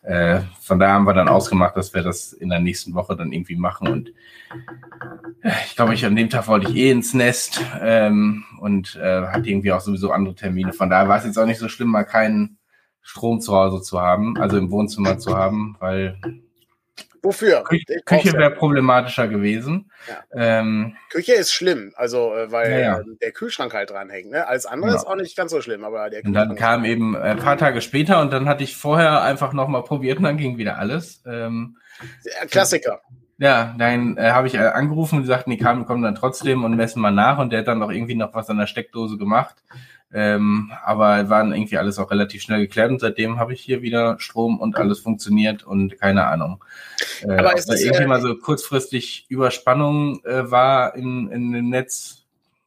[0.01, 3.31] äh, von daher haben wir dann ausgemacht, dass wir das in der nächsten Woche dann
[3.31, 4.13] irgendwie machen und
[5.43, 9.27] äh, ich glaube, ich an dem Tag wollte ich eh ins Nest ähm, und äh,
[9.27, 10.73] hatte irgendwie auch sowieso andere Termine.
[10.73, 12.57] Von daher war es jetzt auch nicht so schlimm, mal keinen
[13.01, 16.19] Strom zu Hause zu haben, also im Wohnzimmer zu haben, weil
[17.23, 17.63] Wofür?
[17.63, 19.91] Küche, Küche wäre problematischer gewesen.
[20.07, 20.59] Ja.
[20.59, 24.31] Ähm, Küche ist schlimm, also äh, weil ja, der Kühlschrank halt dranhängt.
[24.31, 24.47] Ne?
[24.47, 27.37] Alles andere ist auch nicht ganz so schlimm, aber der Und dann kam eben ein
[27.37, 30.79] paar Tage später und dann hatte ich vorher einfach nochmal probiert und dann ging wieder
[30.79, 31.21] alles.
[31.27, 31.77] Ähm,
[32.49, 33.01] Klassiker.
[33.41, 36.75] Ja, dann äh, habe ich äh, angerufen und gesagt, die kamen kommen dann trotzdem und
[36.75, 39.55] messen mal nach und der hat dann noch irgendwie noch was an der Steckdose gemacht.
[40.13, 44.19] Ähm, aber waren irgendwie alles auch relativ schnell geklärt und seitdem habe ich hier wieder
[44.19, 46.63] Strom und alles funktioniert und keine Ahnung.
[47.23, 51.69] Äh, aber es ist irgendwie äh, mal so kurzfristig Überspannung äh, war in, in dem
[51.69, 52.20] Netz,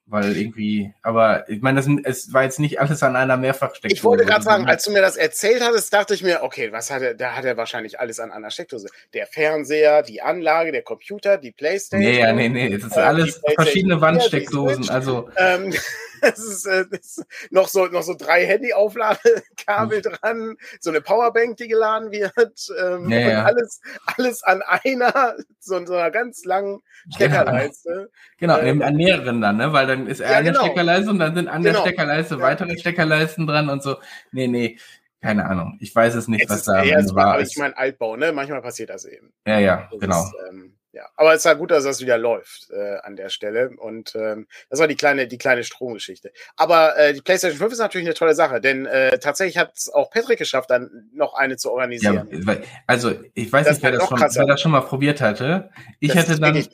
[0.06, 3.94] weil irgendwie, aber ich meine, das, es war jetzt nicht alles an einer Mehrfachsteckdose.
[3.94, 6.90] Ich wollte gerade sagen, als du mir das erzählt hattest, dachte ich mir, okay, was
[6.90, 8.88] hat er, da hat er wahrscheinlich alles an einer Steckdose.
[9.14, 12.10] Der Fernseher, die Anlage, der Computer, die Playstation.
[12.10, 15.30] Nee, ja, nee, nee, es ist äh, alles verschiedene Wandsteckdosen, also.
[15.36, 15.72] Ähm,
[16.24, 20.12] es ist, äh, ist noch so noch so drei Handy-Aufladekabel hm.
[20.12, 23.44] dran, so eine Powerbank, die geladen wird, ähm, ja, ja.
[23.44, 23.80] alles
[24.16, 26.80] alles an einer so, so einer ganz langen
[27.14, 28.10] Steckerleiste.
[28.38, 29.72] Genau, ähm, an mehreren dann, ne?
[29.72, 30.64] Weil dann ist ja, eine genau.
[30.64, 31.82] Steckerleiste und dann sind an genau.
[31.82, 33.96] der Steckerleiste weitere Steckerleisten dran und so.
[34.32, 34.78] Nee, nee
[35.24, 35.78] keine Ahnung.
[35.80, 37.40] Ich weiß es nicht, es was da war.
[37.40, 38.30] Ich meine, Altbau, ne?
[38.32, 39.32] Manchmal passiert das eben.
[39.46, 40.22] Ja, ja, das genau.
[40.22, 43.70] Ist, ähm, ja, aber es war gut, dass das wieder läuft äh, an der Stelle.
[43.76, 46.32] Und ähm, das war die kleine, die kleine Stromgeschichte.
[46.56, 49.92] Aber äh, die PlayStation 5 ist natürlich eine tolle Sache, denn äh, tatsächlich hat es
[49.92, 52.28] auch Patrick geschafft, dann noch eine zu organisieren.
[52.30, 55.70] Ja, also ich weiß das nicht, wer das, schon, wer das schon mal probiert hatte.
[55.98, 56.64] Ich das hätte dann,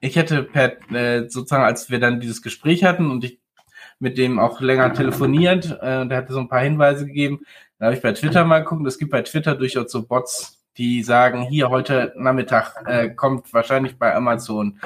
[0.00, 3.40] ich hätte per äh, sozusagen, als wir dann dieses Gespräch hatten und ich
[3.98, 7.40] mit dem auch länger telefoniert, äh, der hatte so ein paar Hinweise gegeben.
[7.78, 8.86] Da habe ich bei Twitter mal geguckt.
[8.86, 13.98] Es gibt bei Twitter durchaus so Bots, die sagen, hier heute Nachmittag äh, kommt wahrscheinlich
[13.98, 14.80] bei Amazon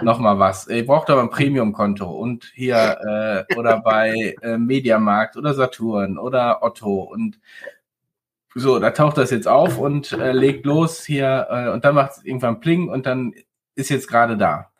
[0.00, 0.68] noch mal was.
[0.68, 6.62] Ihr braucht aber ein Premium-Konto und hier äh, oder bei äh, Mediamarkt oder Saturn oder
[6.62, 7.40] Otto und
[8.54, 12.12] so, da taucht das jetzt auf und äh, legt los hier äh, und dann macht
[12.12, 13.34] es irgendwann Pling und dann
[13.74, 14.70] ist jetzt gerade da.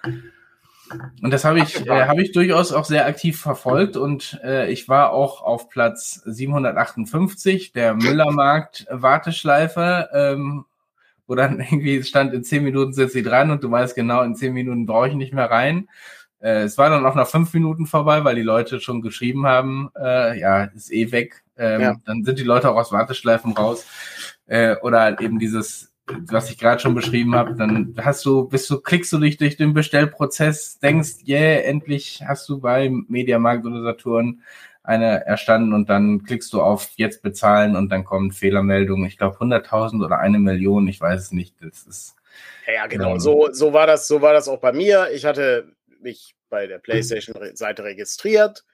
[1.22, 4.88] Und das habe ich, äh, habe ich durchaus auch sehr aktiv verfolgt und äh, ich
[4.88, 10.64] war auch auf Platz 758 der Müllermarkt Warteschleife, ähm,
[11.26, 14.34] wo dann irgendwie stand, in zehn Minuten sitzt sie dran und du weißt genau, in
[14.34, 15.88] zehn Minuten brauche ich nicht mehr rein.
[16.40, 19.90] Äh, es war dann auch nach fünf Minuten vorbei, weil die Leute schon geschrieben haben,
[20.00, 21.44] äh, ja, ist eh weg.
[21.56, 21.96] Ähm, ja.
[22.06, 23.86] Dann sind die Leute auch aus Warteschleifen raus.
[24.46, 25.89] Äh, oder eben dieses
[26.30, 29.56] was ich gerade schon beschrieben habe, dann hast du, bist du, klickst du dich durch
[29.56, 34.42] den Bestellprozess, denkst, yeah, endlich hast du bei Mediamarkt oder Saturn
[34.82, 39.04] eine erstanden und dann klickst du auf jetzt bezahlen und dann kommt Fehlermeldung.
[39.04, 41.54] Ich glaube 100.000 oder eine Million, ich weiß es nicht.
[41.60, 42.16] Das ist
[42.66, 43.12] ja genau.
[43.12, 45.10] Ähm, so so war das, so war das auch bei mir.
[45.12, 48.64] Ich hatte mich bei der PlayStation-Seite registriert.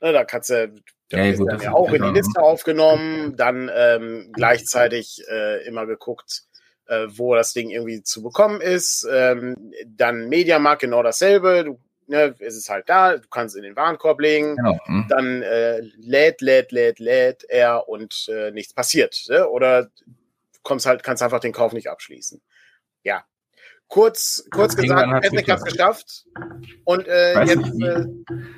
[0.00, 0.72] Na, da kannst du
[1.12, 6.42] ja, gut, dann ja auch in die Liste aufgenommen, dann ähm, gleichzeitig äh, immer geguckt,
[6.88, 9.06] äh, wo das Ding irgendwie zu bekommen ist.
[9.10, 11.64] Ähm, dann Mediamarkt genau dasselbe.
[11.64, 14.56] Du, ne, es ist halt da, du kannst in den Warenkorb legen.
[14.56, 14.78] Genau.
[14.84, 15.06] Hm.
[15.08, 19.24] Dann äh, lädt, lädt, lädt, lädt er und äh, nichts passiert.
[19.28, 19.48] Ne?
[19.48, 19.90] Oder
[20.62, 22.40] kommst halt, kannst einfach den Kauf nicht abschließen.
[23.02, 23.24] Ja.
[23.88, 26.24] Kurz, kurz ja, gesagt, Patrick hat es geschafft.
[26.84, 28.04] Und äh, jetzt, äh,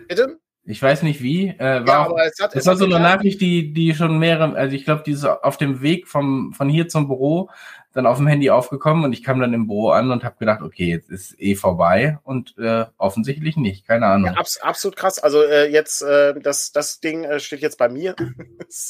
[0.09, 0.39] bitte?
[0.65, 1.49] Ich weiß nicht wie.
[1.49, 4.19] Äh, war ja, aber es, hat, es, es war so eine Nachricht, die, die schon
[4.19, 7.49] mehrere, also ich glaube, die ist auf dem Weg vom, von hier zum Büro
[7.93, 10.63] dann auf dem Handy aufgekommen und ich kam dann im Büro an und habe gedacht,
[10.63, 14.33] okay, jetzt ist eh vorbei und äh, offensichtlich nicht, keine Ahnung.
[14.33, 15.19] Ja, abs absolut krass.
[15.19, 18.15] Also äh, jetzt äh, das das Ding äh, steht jetzt bei mir.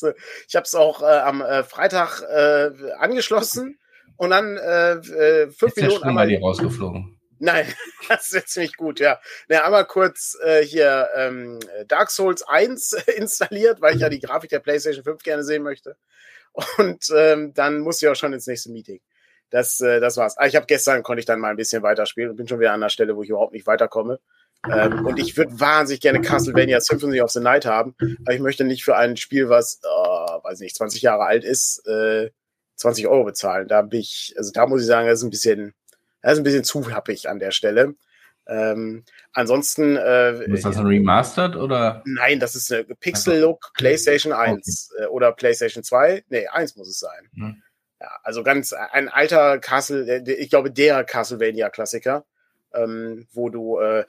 [0.02, 0.12] Äh,
[0.48, 3.78] ich habe es auch äh, am äh, Freitag äh, angeschlossen
[4.16, 6.16] und dann äh, äh, fünf ist Minuten.
[6.16, 7.18] Der rausgeflogen?
[7.38, 7.66] Nein,
[8.08, 9.20] das ist jetzt ziemlich gut, ja.
[9.48, 14.50] Na, einmal kurz äh, hier ähm, Dark Souls 1 installiert, weil ich ja die Grafik
[14.50, 15.96] der PlayStation 5 gerne sehen möchte.
[16.78, 19.00] Und ähm, dann muss ich auch schon ins nächste Meeting.
[19.50, 20.36] Das, äh, das war's.
[20.36, 22.72] Ah, ich habe gestern konnte ich dann mal ein bisschen weiterspielen und bin schon wieder
[22.72, 24.20] an der Stelle, wo ich überhaupt nicht weiterkomme.
[24.68, 27.94] Ähm, und ich würde wahnsinnig gerne Castlevania Symphony of the Night haben,
[28.24, 31.86] aber ich möchte nicht für ein Spiel, was, oh, weiß nicht, 20 Jahre alt ist,
[31.86, 32.30] äh,
[32.74, 33.68] 20 Euro bezahlen.
[33.68, 35.74] Da bin ich, also da muss ich sagen, das ist ein bisschen,
[36.22, 37.94] das ist ein bisschen zu happig an der Stelle.
[38.48, 39.96] Ähm, ansonsten.
[39.96, 42.02] Äh, ist das ein Remastered oder?
[42.06, 45.04] Nein, das ist eine Pixel-Look PlayStation 1 okay.
[45.04, 46.24] äh, oder PlayStation 2.
[46.28, 47.28] Nee, 1 muss es sein.
[47.34, 47.62] Hm.
[48.00, 52.24] Ja, also ganz ein alter Castle, äh, ich glaube, der Castlevania-Klassiker
[52.74, 54.04] ähm, wo du äh,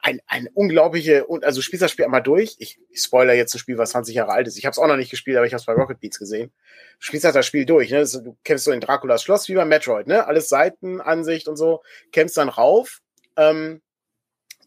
[0.00, 2.56] ein, ein unglaubliche, und also spielst das Spiel einmal durch.
[2.58, 4.58] Ich, ich spoiler jetzt ein Spiel, was 20 Jahre alt ist.
[4.58, 6.50] Ich habe es auch noch nicht gespielt, aber ich habe es bei Rocket Beats gesehen.
[6.98, 7.90] Du spielst halt das Spiel durch.
[7.90, 8.04] Ne?
[8.04, 10.26] du kämpfst so in Draculas Schloss wie bei Metroid, ne?
[10.26, 11.82] Alles Seitenansicht und so,
[12.12, 13.00] kämpfst dann rauf,
[13.38, 13.80] ähm,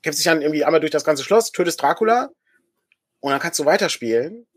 [0.01, 2.31] kämpfst dich dann irgendwie einmal durch das ganze Schloss, tötest Dracula
[3.19, 4.47] und dann kannst du weiterspielen.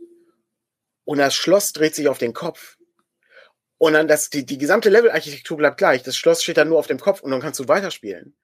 [1.04, 2.76] Und das Schloss dreht sich auf den Kopf.
[3.76, 6.02] Und dann das, die, die gesamte Levelarchitektur bleibt gleich.
[6.02, 8.34] Das Schloss steht dann nur auf dem Kopf und dann kannst du weiterspielen.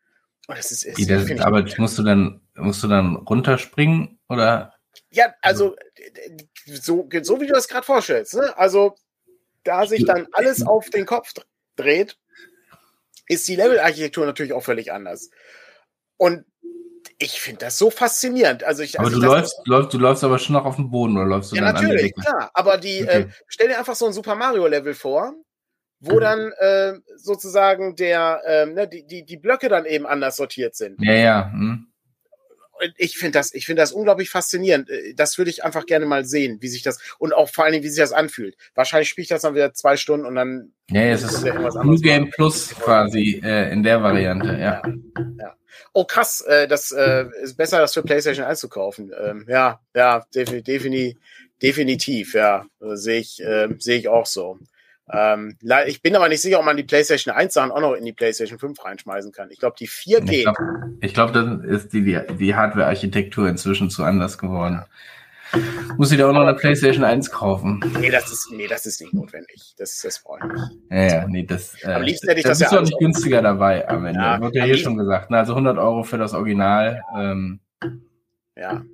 [0.49, 1.79] Oh, das ist, ist das, aber gut.
[1.79, 4.75] musst du dann, musst du dann runterspringen oder?
[5.11, 5.77] Ja, also
[6.67, 8.35] so, so wie du das gerade vorstellst.
[8.35, 8.57] Ne?
[8.59, 8.97] Also
[9.65, 11.33] da sich dann alles auf den Kopf
[11.77, 12.19] dreht,
[13.29, 15.31] ist die Levelarchitektur natürlich auch völlig anders.
[16.21, 16.45] Und
[17.17, 18.63] ich finde das so faszinierend.
[18.63, 21.17] Also ich, aber also du läufst, läufst, du läufst aber schon noch auf dem Boden
[21.17, 22.51] oder läufst du ja, dann natürlich, klar.
[22.53, 23.23] Aber die, okay.
[23.23, 25.33] äh, stell dir einfach so ein Super Mario Level vor,
[25.99, 26.21] wo mhm.
[26.21, 31.01] dann äh, sozusagen der, äh, ne, die, die, die Blöcke dann eben anders sortiert sind.
[31.01, 31.51] Ja, ja.
[31.51, 31.90] Hm.
[32.97, 34.91] Ich finde das, ich finde das unglaublich faszinierend.
[34.91, 37.73] Äh, das würde ich einfach gerne mal sehen, wie sich das und auch vor allen
[37.73, 38.57] Dingen, wie sich das anfühlt.
[38.75, 40.73] Wahrscheinlich spiele ich das dann wieder zwei Stunden und dann.
[40.91, 44.83] Ja, es ist New Game Plus quasi äh, in der Variante, ja.
[45.39, 45.57] ja.
[45.93, 49.13] Oh krass, äh, das äh, ist besser, das für PlayStation 1 zu kaufen.
[49.21, 51.17] Ähm, ja, ja, definitiv,
[51.63, 54.59] definitiv, ja, sehe ich, äh, sehe ich auch so.
[55.13, 55.57] Ähm,
[55.87, 58.13] ich bin aber nicht sicher, ob man die PlayStation 1 Sachen auch noch in die
[58.13, 59.51] PlayStation 5 reinschmeißen kann.
[59.51, 60.47] Ich glaube, die 4 geht.
[61.01, 64.85] Ich glaube, glaub, dann ist die, die, die Hardware-Architektur inzwischen zu anders geworden.
[65.97, 67.83] Muss ich da auch noch eine PlayStation 1 kaufen?
[67.99, 69.75] Nee, das ist, nee, das ist nicht notwendig.
[69.77, 70.91] Das, das brauche ich nicht.
[70.91, 73.43] Ja, ja, nee, das, äh, am liebsten hätte ich das, das ist ja nicht günstiger
[73.43, 74.21] dabei am Ende.
[74.21, 75.31] Ja, Wird ja hier schon gesagt.
[75.31, 77.03] Na, also 100 Euro für das Original.
[77.17, 77.61] Ähm.
[78.57, 78.85] Ja,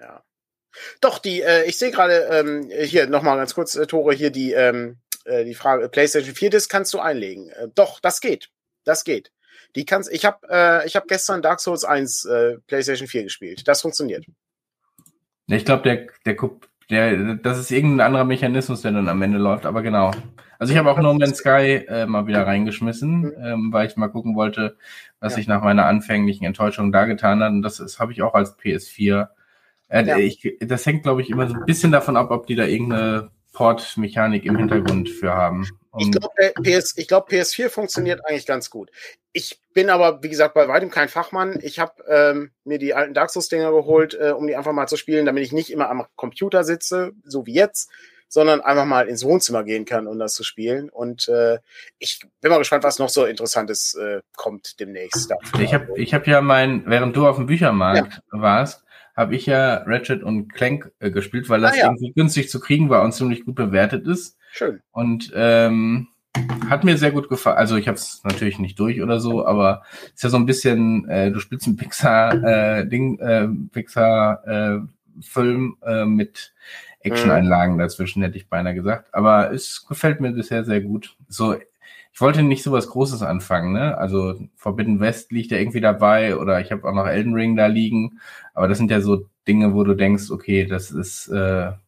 [0.00, 0.22] ja.
[1.00, 4.52] Doch, die, äh, ich sehe gerade, ähm, hier nochmal ganz kurz, äh, Tore, hier die,
[4.52, 4.96] ähm,
[5.30, 7.48] äh, die Frage, PlayStation 4 Disc kannst du einlegen.
[7.50, 8.50] Äh, doch, das geht.
[8.84, 9.32] Das geht.
[9.76, 13.68] Die kannst, ich habe äh, ich hab gestern Dark Souls 1 äh, PlayStation 4 gespielt.
[13.68, 14.26] Das funktioniert.
[15.46, 16.36] Ich glaube, der, der,
[16.90, 20.12] der, das ist irgendein anderer Mechanismus, der dann am Ende läuft, aber genau.
[20.58, 23.34] Also ich habe auch No Man's Sky äh, mal wieder reingeschmissen, mhm.
[23.42, 24.76] ähm, weil ich mal gucken wollte,
[25.18, 25.36] was ja.
[25.36, 27.50] sich nach meiner anfänglichen Enttäuschung da getan hat.
[27.50, 29.28] Und das, das habe ich auch als PS4.
[29.88, 30.18] Äh, ja.
[30.18, 33.30] ich, das hängt, glaube ich, immer so ein bisschen davon ab, ob die da irgendeine
[33.52, 35.66] Port-Mechanik im Hintergrund für haben.
[35.92, 38.90] Um ich glaube, PS, glaub, PS4 funktioniert eigentlich ganz gut.
[39.32, 41.58] Ich bin aber, wie gesagt, bei weitem kein Fachmann.
[41.62, 44.96] Ich habe ähm, mir die alten Dark Souls-Dinger geholt, äh, um die einfach mal zu
[44.96, 47.90] spielen, damit ich nicht immer am Computer sitze, so wie jetzt,
[48.28, 50.90] sondern einfach mal ins Wohnzimmer gehen kann, um das zu spielen.
[50.90, 51.58] Und äh,
[51.98, 55.28] ich bin mal gespannt, was noch so Interessantes äh, kommt demnächst.
[55.28, 55.60] Dafür.
[55.60, 58.40] Ich habe ich hab ja mein, während du auf dem Büchermarkt ja.
[58.40, 58.84] warst,
[59.16, 61.84] habe ich ja Ratchet und Clank äh, gespielt, weil das ah, ja.
[61.86, 64.36] irgendwie günstig zu kriegen war und ziemlich gut bewertet ist.
[64.52, 64.80] Schön.
[64.92, 66.08] Und ähm,
[66.68, 67.58] hat mir sehr gut gefallen.
[67.58, 69.82] Also ich habe es natürlich nicht durch oder so, aber
[70.14, 76.52] ist ja so ein bisschen, äh, du spielst ein Pixar-Ding, äh, Pixar-Film äh, äh, mit
[77.00, 79.12] Action-Einlagen dazwischen, hätte ich beinahe gesagt.
[79.12, 81.16] Aber es gefällt mir bisher sehr gut.
[81.28, 81.56] So,
[82.20, 83.96] ich wollte nicht so was Großes anfangen, ne?
[83.96, 87.64] Also Forbidden West liegt ja irgendwie dabei oder ich habe auch noch Elden Ring da
[87.64, 88.20] liegen.
[88.52, 91.78] Aber das sind ja so Dinge, wo du denkst, okay, das ist äh, da,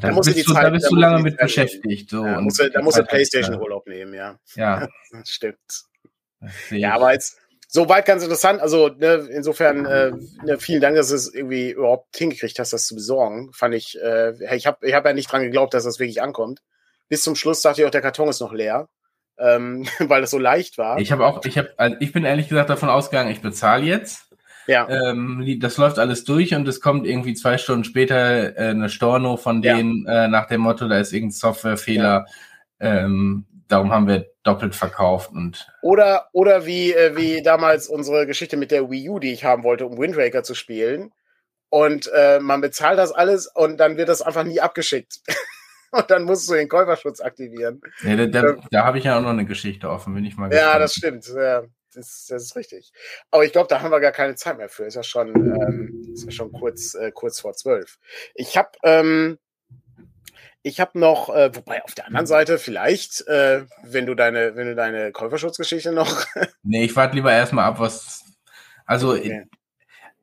[0.00, 2.08] da bist, du, Zeit, da bist du lange mit beschäftigt.
[2.08, 4.38] So, ja, muss, da muss er Playstation Urlaub nehmen, ja.
[4.54, 4.86] Ja.
[5.24, 5.58] Stimmt.
[6.70, 8.60] Ja, aber jetzt soweit ganz interessant.
[8.60, 10.12] Also ne, insofern äh,
[10.44, 13.52] ne, vielen Dank, dass du es irgendwie überhaupt hingekriegt hast, das zu besorgen.
[13.54, 16.62] Fand ich, äh, ich habe ich hab ja nicht dran geglaubt, dass das wirklich ankommt.
[17.08, 18.88] Bis zum Schluss dachte ich auch, der Karton ist noch leer.
[19.38, 20.98] Ähm, weil das so leicht war.
[20.98, 24.24] Ich habe auch, ich habe, also ich bin ehrlich gesagt davon ausgegangen, ich bezahle jetzt
[24.66, 24.88] ja.
[24.88, 29.36] Ähm, das läuft alles durch und es kommt irgendwie zwei Stunden später äh, eine Storno
[29.36, 30.24] von denen ja.
[30.24, 32.26] äh, nach dem Motto, da ist irgendein Softwarefehler.
[32.80, 33.04] Ja.
[33.04, 38.56] Ähm, darum haben wir doppelt verkauft und oder oder wie äh, wie damals unsere Geschichte
[38.56, 41.12] mit der Wii U, die ich haben wollte, um Wind Waker zu spielen
[41.70, 45.20] und äh, man bezahlt das alles und dann wird das einfach nie abgeschickt.
[45.94, 47.80] und dann musst du den Käuferschutz aktivieren.
[48.02, 50.48] Ja, da da, da habe ich ja auch noch eine Geschichte offen, bin ich mal
[50.48, 50.72] gespannt.
[50.72, 51.26] Ja, das stimmt.
[51.28, 51.62] Ja,
[51.94, 52.92] das, das ist richtig.
[53.30, 54.84] Aber ich glaube, da haben wir gar keine Zeit mehr für.
[54.84, 57.98] Ist ja schon, ähm, ist ja schon kurz, äh, kurz vor zwölf.
[58.34, 59.38] Ich habe ähm,
[60.66, 64.66] ich habe noch, äh, wobei auf der anderen Seite vielleicht, äh, wenn du deine, wenn
[64.66, 66.24] du deine Käuferschutzgeschichte noch.
[66.62, 68.24] nee, ich warte lieber erstmal ab, was.
[68.86, 69.44] Also okay.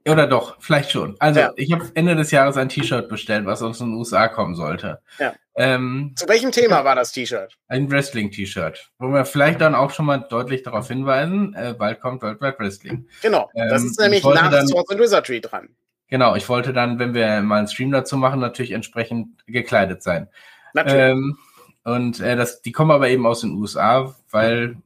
[0.07, 1.15] Oder doch, vielleicht schon.
[1.19, 1.51] Also, ja.
[1.55, 4.99] ich habe Ende des Jahres ein T-Shirt bestellt, was aus den USA kommen sollte.
[5.19, 5.33] Ja.
[5.55, 7.57] Ähm, Zu welchem Thema war das T-Shirt?
[7.67, 12.23] Ein Wrestling-T-Shirt, wo wir vielleicht dann auch schon mal deutlich darauf hinweisen, äh, bald kommt
[12.23, 13.07] World Wide Wrestling.
[13.21, 15.69] Genau, das ähm, ist nämlich nach dann, Swords and Wizardry dran.
[16.07, 20.27] Genau, ich wollte dann, wenn wir mal einen Stream dazu machen, natürlich entsprechend gekleidet sein.
[20.73, 21.01] Natürlich.
[21.01, 21.37] Ähm,
[21.83, 24.77] und äh, das, die kommen aber eben aus den USA, weil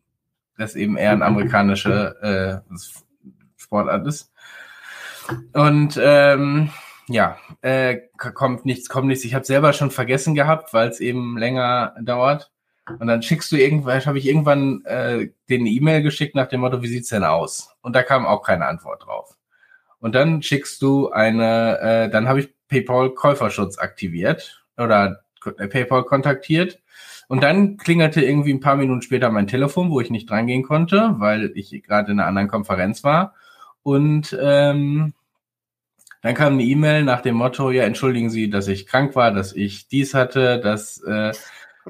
[0.58, 2.76] das eben eher ein amerikanische äh,
[3.58, 4.32] Sportart ist.
[5.54, 6.70] Und ähm,
[7.08, 9.26] ja, äh, kommt nichts, kommt nichts.
[9.26, 12.52] Ich habe selber schon vergessen gehabt, weil es eben länger dauert.
[13.00, 16.84] Und dann schickst du irgendwann, habe ich irgendwann äh, den E-Mail geschickt nach dem Motto,
[16.84, 17.76] wie sieht's denn aus?
[17.82, 19.36] Und da kam auch keine Antwort drauf.
[20.00, 25.24] Und dann schickst du eine, äh, dann habe ich PayPal Käuferschutz aktiviert oder
[25.58, 26.80] äh, PayPal kontaktiert.
[27.28, 31.16] Und dann klingelte irgendwie ein paar Minuten später mein Telefon, wo ich nicht drangehen konnte,
[31.18, 33.34] weil ich gerade in einer anderen Konferenz war.
[33.86, 35.14] Und ähm,
[36.24, 39.54] dann kam eine E-Mail nach dem Motto, ja, entschuldigen Sie, dass ich krank war, dass
[39.54, 41.30] ich dies hatte, dass, äh,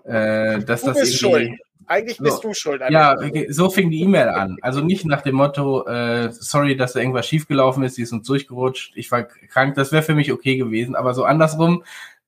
[0.03, 1.51] äh, dass du das bist schuld.
[1.87, 2.81] Eigentlich bist so, du schuld.
[2.89, 3.15] Ja,
[3.47, 4.57] so fing die E-Mail an.
[4.59, 8.27] Also nicht nach dem Motto, äh, sorry, dass da irgendwas schiefgelaufen ist, die ist uns
[8.27, 10.97] durchgerutscht, ich war krank, das wäre für mich okay gewesen.
[10.97, 11.85] Aber so andersrum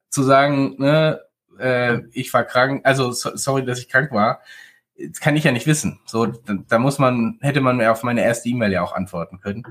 [0.08, 1.20] zu sagen, ne,
[1.60, 4.40] äh, ich war krank, also so, sorry, dass ich krank war,
[4.98, 6.00] das kann ich ja nicht wissen.
[6.06, 9.40] So, da, da muss man, hätte man mir auf meine erste E-Mail ja auch antworten
[9.40, 9.64] können.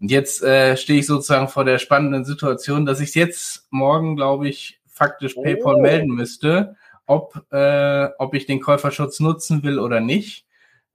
[0.00, 4.48] Und jetzt äh, stehe ich sozusagen vor der spannenden Situation, dass ich jetzt morgen, glaube
[4.48, 5.80] ich, faktisch PayPal oh.
[5.80, 10.46] melden müsste, ob, äh, ob ich den Käuferschutz nutzen will oder nicht.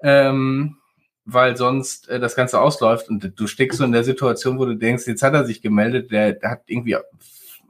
[0.02, 0.78] Ähm,
[1.34, 4.76] weil sonst äh, das Ganze ausläuft und du steckst so in der Situation, wo du
[4.76, 6.98] denkst, jetzt hat er sich gemeldet, der, der hat irgendwie,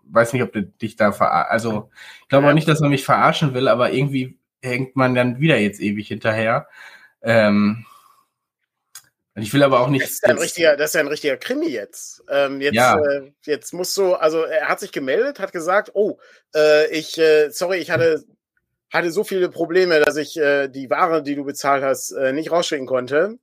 [0.06, 1.90] weiß nicht, ob du dich da ver, also
[2.22, 5.58] ich glaube auch nicht, dass er mich verarschen will, aber irgendwie hängt man dann wieder
[5.58, 6.68] jetzt ewig hinterher.
[7.22, 7.86] Ähm,
[9.36, 10.04] ich will aber auch nicht.
[10.04, 12.24] Das ist ja ein richtiger, das ist ja ein richtiger Krimi jetzt.
[12.30, 13.00] Ähm, jetzt, ja.
[13.00, 16.18] äh, jetzt musst du, also er hat sich gemeldet, hat gesagt, oh,
[16.56, 18.24] äh, ich, äh, sorry, ich hatte,
[18.92, 22.52] hatte so viele Probleme, dass ich äh, die Ware, die du bezahlt hast, äh, nicht
[22.52, 23.38] rausschicken konnte.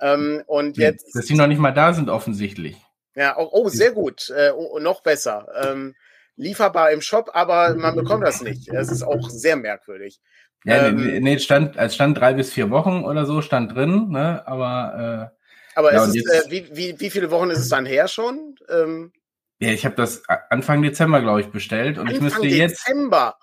[0.00, 1.14] Ähm, und jetzt.
[1.14, 2.76] Dass sie noch nicht mal da sind, offensichtlich.
[3.14, 4.30] Ja, oh, oh sehr gut.
[4.30, 5.48] Äh, oh, noch besser.
[5.62, 5.94] Ähm,
[6.36, 8.72] lieferbar im Shop, aber man bekommt das nicht.
[8.72, 10.20] Das ist auch sehr merkwürdig.
[10.64, 14.46] Ja, ähm, nee, stand, es stand drei bis vier Wochen oder so, stand drin, ne?
[14.46, 17.86] Aber, äh, aber ja, ist es, äh, wie, wie, wie viele Wochen ist es dann
[17.86, 18.56] her schon?
[18.68, 19.12] Ähm,
[19.60, 22.86] ja, ich habe das Anfang Dezember, glaube ich, bestellt und Anfang ich müsste jetzt.
[22.86, 23.38] Dezember.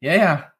[0.00, 0.52] Ja, ja.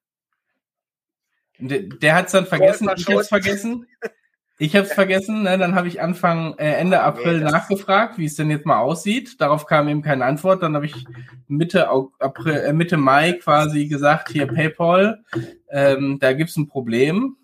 [1.59, 3.87] Der, der hat es dann vergessen, ich habe es vergessen.
[4.61, 5.57] Ich habe es vergessen, ne?
[5.57, 9.41] dann habe ich Anfang, äh, Ende April nee, nachgefragt, wie es denn jetzt mal aussieht.
[9.41, 10.65] Darauf kam eben keine Antwort.
[10.65, 11.07] Dann habe ich
[11.47, 15.23] Mitte, April, äh, Mitte Mai quasi gesagt, hier PayPal,
[15.71, 17.37] ähm, da gibt's ein Problem.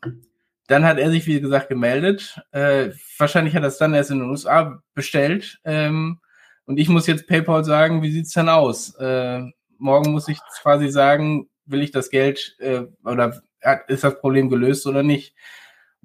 [0.66, 2.40] Dann hat er sich, wie gesagt, gemeldet.
[2.50, 5.60] Äh, wahrscheinlich hat er es dann erst in den USA bestellt.
[5.64, 6.18] Ähm,
[6.66, 8.92] und ich muss jetzt PayPal sagen, wie sieht's denn aus?
[8.96, 9.42] Äh,
[9.78, 13.40] morgen muss ich quasi sagen, will ich das Geld äh, oder
[13.86, 15.34] ist das Problem gelöst oder nicht?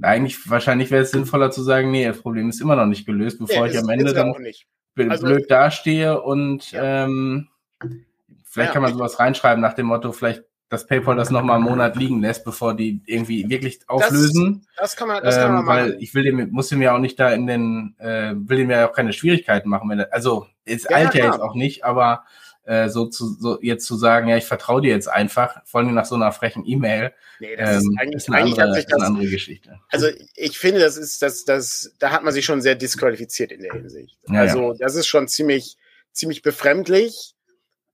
[0.02, 3.40] Eigentlich wahrscheinlich wäre es sinnvoller zu sagen, nee, das Problem ist immer noch nicht gelöst,
[3.40, 4.34] bevor ja, ich am Ende dann
[5.10, 7.06] also, blöd dastehe und ja.
[7.06, 7.48] ähm,
[8.44, 11.66] vielleicht ja, kann man sowas reinschreiben nach dem Motto, vielleicht dass PayPal das nochmal einen
[11.66, 14.68] Monat liegen lässt, bevor die irgendwie wirklich auflösen.
[14.78, 16.94] Das, das kann man, das kann man ähm, Weil ich will dem, muss dem ja
[16.94, 19.90] auch nicht da in den, äh, will dem ja auch keine Schwierigkeiten machen.
[19.90, 22.24] Wenn also, es ja, eilt ja jetzt auch nicht, aber
[22.70, 25.92] äh, so zu so jetzt zu sagen, ja, ich vertraue dir jetzt einfach, vor allem
[25.96, 28.94] nach so einer frechen E-Mail, nee, das ähm, ist, eigentlich, ist, eine, eigentlich andere, das,
[28.94, 29.80] eine andere Geschichte.
[29.90, 33.62] Also ich finde, das ist, das, das, da hat man sich schon sehr disqualifiziert in
[33.64, 34.20] der Hinsicht.
[34.28, 34.78] Ja, also ja.
[34.78, 35.78] das ist schon ziemlich,
[36.12, 37.34] ziemlich befremdlich.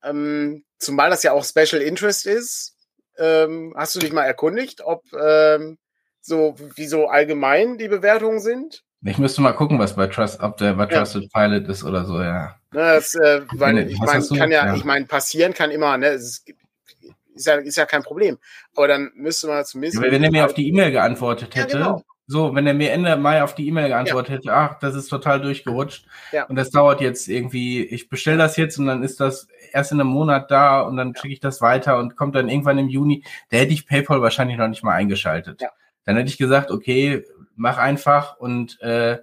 [0.04, 2.76] Ähm, zumal das ja auch Special Interest ist.
[3.18, 5.78] Ähm, hast du dich mal erkundigt, ob ähm,
[6.20, 8.84] so wie so allgemein die Bewertungen sind?
[9.08, 11.30] Ich müsste mal gucken, was bei Trust, ob der bei Trusted ja.
[11.32, 12.56] Pilot ist oder so, ja.
[12.72, 16.08] Das, äh, weil ich meine, kann ja, ja, ich meine, passieren kann immer, ne?
[16.08, 18.38] Es ist, ja, ist ja kein Problem.
[18.76, 20.04] Aber dann müsste man zumindest.
[20.04, 22.04] Ja, wenn er mir auf die E-Mail geantwortet hätte, genau.
[22.26, 25.40] so, wenn er mir Ende Mai auf die E-Mail geantwortet hätte, ach, das ist total
[25.40, 26.08] durchgerutscht.
[26.48, 30.00] Und das dauert jetzt irgendwie, ich bestelle das jetzt und dann ist das erst in
[30.00, 33.24] einem Monat da und dann schicke ich das weiter und kommt dann irgendwann im Juni.
[33.50, 35.62] Da hätte ich PayPal wahrscheinlich noch nicht mal eingeschaltet.
[36.06, 37.24] Dann hätte ich gesagt, okay,
[37.56, 39.20] mach einfach und äh,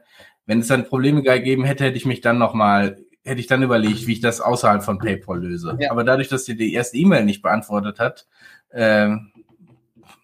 [0.46, 4.06] wenn es dann Probleme gegeben hätte, hätte ich mich dann nochmal, hätte ich dann überlegt,
[4.06, 5.76] wie ich das außerhalb von PayPal löse.
[5.80, 5.90] Ja.
[5.90, 8.26] Aber dadurch, dass sie die erste E-Mail nicht beantwortet hat,
[8.74, 9.32] Ähm,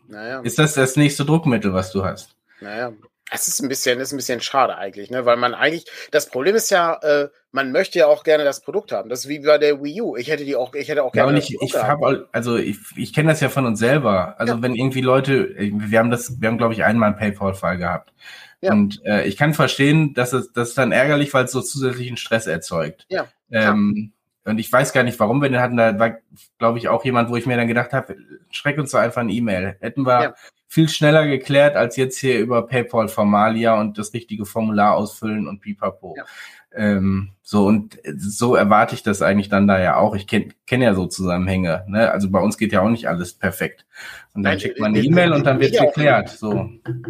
[0.09, 0.41] naja.
[0.41, 2.35] Ist das das nächste Druckmittel, was du hast?
[2.61, 2.93] Naja,
[3.31, 5.27] es ist ein bisschen, ist ein bisschen schade eigentlich, ne?
[5.27, 8.93] Weil man eigentlich, das Problem ist ja, äh, man möchte ja auch gerne das Produkt
[8.93, 9.09] haben.
[9.09, 10.17] Das ist wie bei der Wii U.
[10.17, 11.33] Ich hätte die auch, ich hätte auch gerne.
[11.33, 14.39] Ja, ich, ich habe, also ich, ich kenne das ja von uns selber.
[14.39, 14.63] Also ja.
[14.63, 18.13] wenn irgendwie Leute, wir haben das, wir haben glaube ich einmal einen PayPal-Fall gehabt.
[18.61, 18.73] Ja.
[18.73, 22.17] Und äh, ich kann verstehen, dass es, das ist dann ärgerlich, weil es so zusätzlichen
[22.17, 23.07] Stress erzeugt.
[23.09, 23.29] Ja.
[23.51, 24.13] Ähm,
[24.45, 25.77] und ich weiß gar nicht, warum wir den hatten.
[25.77, 26.19] Da war,
[26.59, 28.17] glaube ich, auch jemand, wo ich mir dann gedacht habe,
[28.51, 29.77] schreck uns doch einfach eine E-Mail.
[29.81, 30.35] Hätten wir ja.
[30.69, 35.61] Viel schneller geklärt, als jetzt hier über PayPal Formalia und das richtige Formular ausfüllen und
[35.61, 36.15] pipapo.
[36.17, 36.25] Ja.
[36.71, 40.15] Ähm, so, und so erwarte ich das eigentlich dann da ja auch.
[40.15, 41.85] Ich kenne kenn ja so Zusammenhänge.
[41.89, 42.13] Ne?
[42.13, 43.87] Also bei uns geht ja auch nicht alles perfekt.
[44.35, 46.29] Und dann Nein, schickt man eine E-Mail und dann wird geklärt.
[46.29, 46.69] So.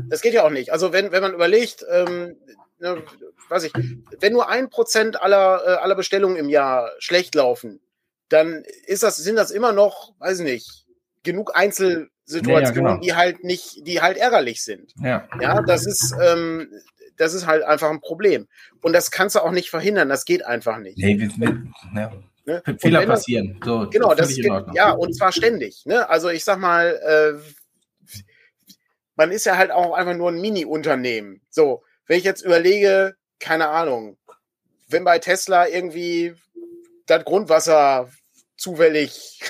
[0.08, 0.72] Das geht ja auch nicht.
[0.72, 2.36] Also wenn, wenn man überlegt, ähm,
[2.78, 3.02] ne,
[3.48, 3.72] weiß ich,
[4.20, 7.80] wenn nur ein Prozent aller, äh, aller Bestellungen im Jahr schlecht laufen,
[8.28, 10.86] dann ist das, sind das immer noch, weiß ich nicht,
[11.22, 12.96] genug Einzelsituationen, ja, ja, genau.
[12.98, 14.92] die halt nicht, die halt ärgerlich sind.
[15.02, 16.68] Ja, ja das ist, ähm,
[17.16, 18.48] das ist halt einfach ein Problem.
[18.82, 20.98] Und das kannst du auch nicht verhindern, das geht einfach nicht.
[20.98, 21.62] Nee, wir,
[21.94, 22.12] ja.
[22.44, 22.62] Ne?
[22.78, 23.60] Fehler passieren.
[23.62, 24.38] So, genau, das ist,
[24.72, 25.84] ja, und zwar ständig.
[25.84, 26.08] Ne?
[26.08, 28.18] Also ich sag mal, äh,
[29.16, 31.42] man ist ja halt auch einfach nur ein Mini-Unternehmen.
[31.50, 34.16] So, wenn ich jetzt überlege, keine Ahnung,
[34.88, 36.34] wenn bei Tesla irgendwie
[37.06, 38.08] das Grundwasser
[38.56, 39.40] zufällig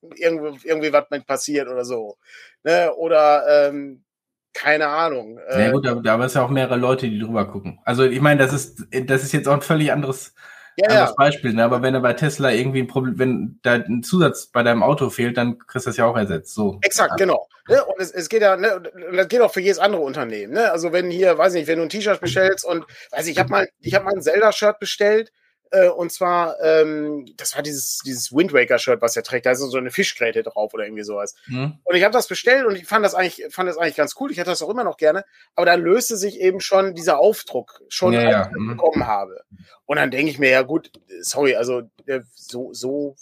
[0.00, 2.16] irgendwie, irgendwie was mit passiert oder so.
[2.64, 2.92] Ne?
[2.94, 4.04] Oder ähm,
[4.52, 5.38] keine Ahnung.
[5.48, 7.78] Äh, ja gut, aber da ist ja auch mehrere Leute, die drüber gucken.
[7.84, 10.34] Also ich meine, das ist, das ist jetzt auch ein völlig anderes
[10.76, 11.14] ja, ja.
[11.16, 11.64] Beispiel, ne?
[11.64, 15.08] aber wenn er bei Tesla irgendwie ein Problem, wenn da ein Zusatz bei deinem Auto
[15.08, 16.54] fehlt, dann kriegst du das ja auch ersetzt.
[16.54, 16.78] So.
[16.82, 17.48] Exakt, genau.
[17.68, 17.82] Ne?
[17.82, 18.82] Und es, es geht ja, ne,
[19.12, 20.52] das geht auch für jedes andere Unternehmen.
[20.52, 20.70] Ne?
[20.70, 23.38] Also wenn hier, weiß ich nicht, wenn du ein T-Shirt bestellst und weiß ich, ich
[23.38, 25.32] habe mal, ich habe mal ein Zelda-Shirt bestellt
[25.70, 29.46] äh, und zwar, ähm, das war dieses, dieses Wind Waker-Shirt, was er trägt.
[29.46, 31.34] Da ist so eine Fischgräte drauf oder irgendwie sowas.
[31.46, 31.78] Mhm.
[31.82, 34.30] Und ich habe das bestellt und ich fand das eigentlich, fand das eigentlich ganz cool.
[34.30, 35.24] Ich hätte das auch immer noch gerne.
[35.54, 38.50] Aber dann löste sich eben schon dieser Aufdruck, schon ja, ja.
[38.54, 38.76] Mhm.
[38.76, 39.42] bekommen habe.
[39.84, 40.90] Und dann denke ich mir, ja gut,
[41.20, 43.16] sorry, also äh, so, so,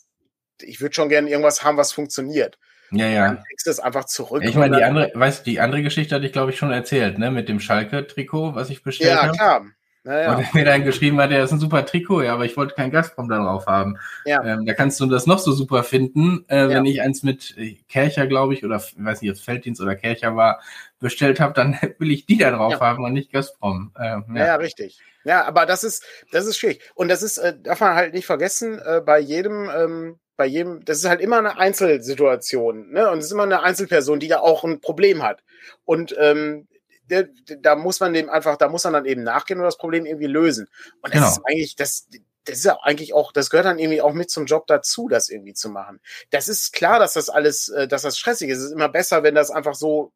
[0.61, 2.59] ich würde schon gerne irgendwas haben, was funktioniert.
[2.90, 3.26] Ja, ja.
[3.26, 4.42] Dann kriegst du es einfach zurück.
[4.45, 7.30] Ich meine, die andere, weißt die andere Geschichte hatte ich, glaube ich, schon erzählt, ne,
[7.30, 9.26] mit dem Schalke-Trikot, was ich bestellt habe.
[9.28, 9.66] Ja, klar.
[10.07, 10.36] Naja.
[10.36, 12.90] Und mir dann geschrieben hat, er ist ein super Trikot, ja, aber ich wollte kein
[12.90, 13.96] Gazprom da drauf haben.
[14.26, 14.44] Ja.
[14.44, 16.68] Ähm, da kannst du das noch so super finden, äh, ja.
[16.68, 19.80] wenn ich eins mit äh, Kercher, glaube ich, oder ich weiß nicht, ob es Felddienst
[19.80, 20.61] oder Kercher war,
[21.00, 22.80] bestellt habe, dann will ich die da drauf ja.
[22.80, 23.92] haben und nicht Gazprom.
[23.98, 24.46] Ähm, ja.
[24.46, 25.00] ja, richtig.
[25.24, 26.82] Ja, aber das ist, das ist schwierig.
[26.94, 30.84] Und das ist, äh, darf man halt nicht vergessen, äh, bei jedem, ähm, bei jedem,
[30.84, 33.09] das ist halt immer eine Einzelsituation, ne?
[33.11, 35.42] Und es ist immer eine Einzelperson, die da auch ein Problem hat.
[35.84, 36.66] Und ähm,
[37.09, 40.26] da muss man dem einfach, da muss man dann eben nachgehen und das Problem irgendwie
[40.26, 40.68] lösen.
[41.02, 41.28] Und das genau.
[41.28, 42.09] ist eigentlich, das,
[42.44, 45.28] das ist ja eigentlich auch, das gehört dann irgendwie auch mit zum Job dazu, das
[45.28, 46.00] irgendwie zu machen.
[46.30, 48.59] Das ist klar, dass das alles, äh, dass das stressig ist.
[48.59, 50.12] Es ist immer besser, wenn das einfach so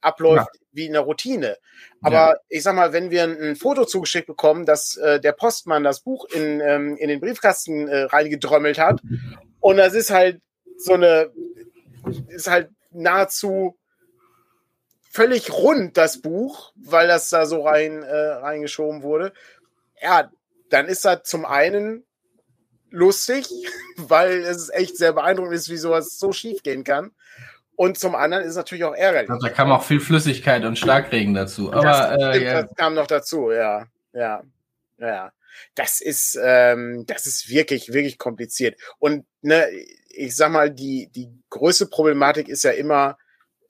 [0.00, 0.60] abläuft ja.
[0.72, 1.56] wie eine Routine.
[2.02, 2.36] Aber ja.
[2.48, 6.26] ich sag mal, wenn wir ein Foto zugeschickt bekommen, dass äh, der Postmann das Buch
[6.26, 9.00] in, ähm, in den Briefkasten äh, reingedrömmelt hat
[9.60, 10.40] und das ist halt
[10.76, 11.32] so eine,
[12.28, 13.78] ist halt nahezu
[15.14, 19.32] völlig rund, das Buch, weil das da so rein äh, reingeschoben wurde.
[20.02, 20.28] Ja,
[20.70, 22.04] dann ist das zum einen
[22.90, 23.46] lustig,
[23.96, 27.12] weil es echt sehr beeindruckend ist, wie sowas so schief gehen kann.
[27.76, 29.30] Und zum anderen ist es natürlich auch ärgerlich.
[29.30, 31.72] Also da kam auch viel Flüssigkeit und Starkregen dazu.
[31.72, 32.62] Aber das, äh, ja.
[32.62, 33.86] das kam noch dazu, ja.
[34.12, 34.42] Ja.
[34.98, 35.32] Ja.
[35.76, 38.80] Das ist, ähm, das ist wirklich, wirklich kompliziert.
[38.98, 39.68] Und ne,
[40.08, 43.16] ich sag mal, die, die größte Problematik ist ja immer,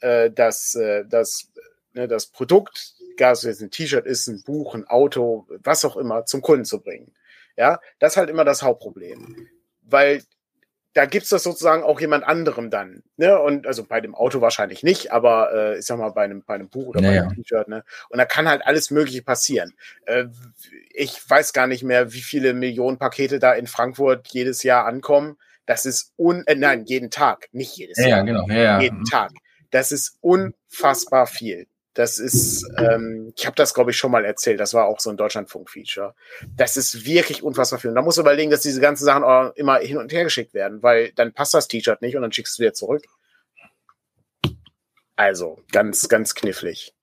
[0.04, 1.50] äh, dass äh, das,
[1.94, 5.84] ne, das Produkt, egal ob es jetzt ein T-Shirt ist, ein Buch, ein Auto, was
[5.84, 7.12] auch immer, zum Kunden zu bringen.
[7.56, 9.48] Ja, das ist halt immer das Hauptproblem.
[9.82, 10.22] Weil
[10.92, 13.02] da gibt's das sozusagen auch jemand anderem dann.
[13.16, 13.38] Ne?
[13.40, 16.54] Und also bei dem Auto wahrscheinlich nicht, aber äh, ich sag mal, bei einem, bei
[16.54, 17.22] einem Buch oder naja.
[17.22, 17.84] bei einem T-Shirt, ne?
[18.10, 19.74] Und da kann halt alles Mögliche passieren.
[20.06, 20.26] Äh,
[20.90, 25.38] ich weiß gar nicht mehr, wie viele Millionen Pakete da in Frankfurt jedes Jahr ankommen.
[25.66, 28.18] Das ist un äh, nein, jeden Tag, nicht jedes ja, Jahr.
[28.18, 28.46] Ja, genau.
[28.48, 28.80] Ja, ja.
[28.80, 29.32] Jeden Tag.
[29.74, 31.66] Das ist unfassbar viel.
[31.94, 34.60] Das ist, ähm, ich habe das, glaube ich, schon mal erzählt.
[34.60, 36.14] Das war auch so ein Deutschlandfunk-Feature.
[36.56, 37.90] Das ist wirklich unfassbar viel.
[37.90, 40.54] Und da musst du überlegen, dass diese ganzen Sachen auch immer hin und her geschickt
[40.54, 43.02] werden, weil dann passt das T-Shirt nicht und dann schickst du wieder zurück.
[45.16, 46.94] Also, ganz, ganz knifflig.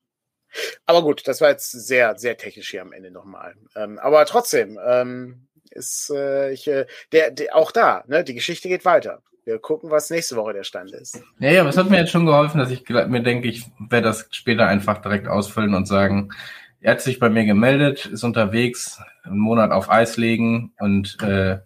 [0.86, 3.56] Aber gut, das war jetzt sehr, sehr technisch hier am Ende nochmal.
[3.76, 8.70] Ähm, aber trotzdem, ähm, ist äh, ich, äh, der, der, auch da, ne, die Geschichte
[8.70, 11.22] geht weiter wir gucken, was nächste Woche der Stand ist.
[11.40, 14.08] Ja, ja, aber es hat mir jetzt schon geholfen, dass ich mir denke, ich werde
[14.08, 16.30] das später einfach direkt ausfüllen und sagen,
[16.80, 21.60] er hat sich bei mir gemeldet, ist unterwegs, einen Monat auf Eis legen und äh,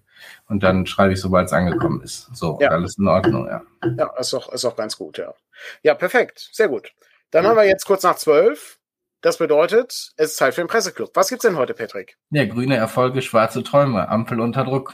[0.48, 2.30] Und dann schreibe ich, sobald es angekommen ist.
[2.36, 2.70] So, ja.
[2.70, 3.62] alles in Ordnung, ja.
[3.98, 5.34] Ja, ist auch, ist auch ganz gut, ja.
[5.82, 6.50] Ja, perfekt.
[6.52, 6.92] Sehr gut.
[7.32, 8.80] Dann haben wir jetzt kurz nach zwölf.
[9.22, 11.10] Das bedeutet, es ist Zeit für den Presseclub.
[11.16, 12.18] Was gibt's denn heute, Patrick?
[12.30, 14.94] Ja, grüne Erfolge, schwarze Träume, Ampel unter Druck.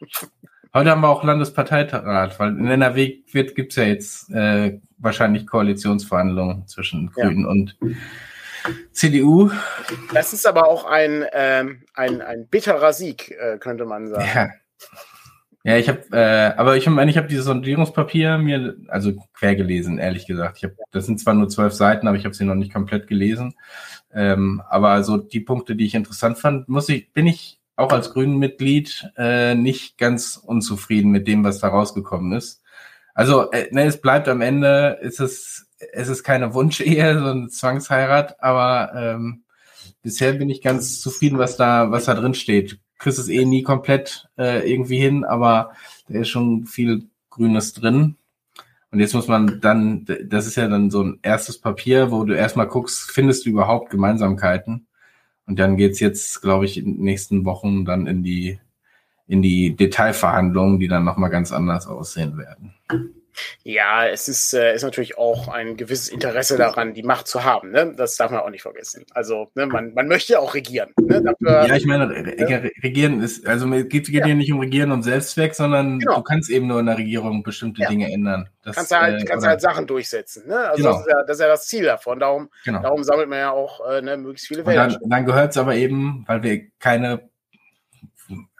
[0.74, 6.66] Heute haben wir auch Landesparteirat, weil in NRW gibt es ja jetzt äh, wahrscheinlich Koalitionsverhandlungen
[6.66, 7.48] zwischen Grünen ja.
[7.48, 7.76] und
[8.92, 9.50] CDU.
[10.12, 14.28] Das ist aber auch ein, ähm, ein, ein bitterer Sieg, äh, könnte man sagen.
[14.34, 14.50] Ja.
[15.64, 19.98] Ja, ich habe, äh, aber ich meine, ich habe dieses Sondierungspapier mir, also quer gelesen,
[19.98, 20.58] ehrlich gesagt.
[20.58, 23.06] Ich hab, das sind zwar nur zwölf Seiten, aber ich habe sie noch nicht komplett
[23.06, 23.54] gelesen.
[24.14, 28.12] Ähm, aber so die Punkte, die ich interessant fand, muss ich, bin ich auch als
[28.12, 32.60] Grünen-Mitglied äh, nicht ganz unzufrieden mit dem, was da rausgekommen ist.
[33.14, 37.48] Also, äh, ne, es bleibt am Ende, ist es, es ist keine Wunschehe, so eine
[37.48, 39.44] Zwangsheirat, aber ähm,
[40.02, 42.80] bisher bin ich ganz zufrieden, was da, was da drin steht.
[42.98, 45.70] Chris ist eh nie komplett äh, irgendwie hin, aber
[46.08, 48.16] da ist schon viel Grünes drin.
[48.90, 52.34] Und jetzt muss man dann, das ist ja dann so ein erstes Papier, wo du
[52.34, 54.87] erstmal guckst, findest du überhaupt Gemeinsamkeiten?
[55.48, 58.60] Und dann geht's jetzt, glaube ich, in den nächsten Wochen dann in die,
[59.26, 62.74] in die Detailverhandlungen, die dann nochmal ganz anders aussehen werden.
[63.62, 67.70] Ja, es ist, äh, ist natürlich auch ein gewisses Interesse daran, die Macht zu haben.
[67.70, 67.94] Ne?
[67.96, 69.04] Das darf man auch nicht vergessen.
[69.12, 70.90] Also ne, man, man möchte ja auch regieren.
[71.00, 71.22] Ne?
[71.22, 72.70] Dafür, ja, ich meine, ne?
[72.82, 74.34] regieren ist, also es geht, geht ja.
[74.34, 76.16] nicht um Regieren und Selbstzweck, sondern genau.
[76.16, 77.88] du kannst eben nur in der Regierung bestimmte ja.
[77.88, 78.48] Dinge ändern.
[78.62, 80.46] Das, kannst halt, äh, kannst halt Sachen durchsetzen.
[80.46, 80.58] Ne?
[80.58, 80.92] Also genau.
[80.92, 82.20] das, ist ja, das ist ja das Ziel davon.
[82.20, 82.82] Darum, genau.
[82.82, 84.88] darum sammelt man ja auch äh, ne, möglichst viele Wähler.
[84.88, 87.28] Dann, dann gehört es aber eben, weil wir keine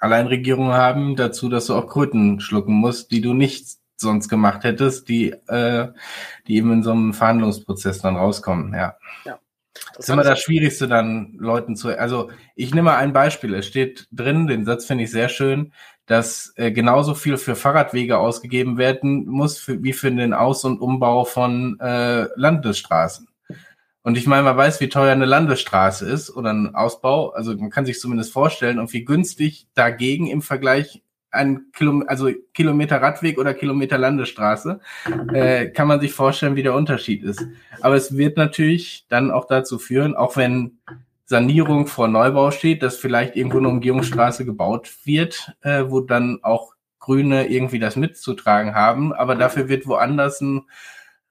[0.01, 5.09] Alleinregierung haben, dazu, dass du auch Kröten schlucken musst, die du nicht sonst gemacht hättest,
[5.09, 5.89] die, äh,
[6.47, 8.97] die eben in so einem Verhandlungsprozess dann rauskommen, ja.
[9.25, 9.39] ja.
[9.95, 13.67] Das ist immer das Schwierigste dann Leuten zu, also ich nehme mal ein Beispiel, es
[13.67, 15.73] steht drin, den Satz finde ich sehr schön,
[16.07, 20.81] dass äh, genauso viel für Fahrradwege ausgegeben werden muss, für, wie für den Aus- und
[20.81, 23.29] Umbau von äh, Landesstraßen.
[24.03, 27.31] Und ich meine, man weiß, wie teuer eine Landesstraße ist oder ein Ausbau.
[27.31, 31.03] Also man kann sich zumindest vorstellen und wie günstig dagegen im Vergleich
[31.39, 34.80] ein Kilometer, also Kilometer Radweg oder Kilometer Landesstraße,
[35.32, 37.47] äh, kann man sich vorstellen, wie der Unterschied ist.
[37.80, 40.78] Aber es wird natürlich dann auch dazu führen, auch wenn
[41.24, 46.74] Sanierung vor Neubau steht, dass vielleicht irgendwo eine Umgehungsstraße gebaut wird, äh, wo dann auch
[46.99, 50.66] Grüne irgendwie das mitzutragen haben, aber dafür wird woanders ein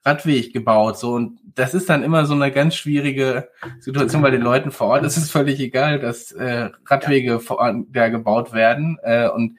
[0.04, 0.98] Radweg gebaut.
[0.98, 3.48] So und das ist dann immer so eine ganz schwierige
[3.80, 5.04] Situation bei den Leuten vor Ort.
[5.04, 9.58] Es ist völlig egal, dass äh, Radwege vor Ort da gebaut werden äh, und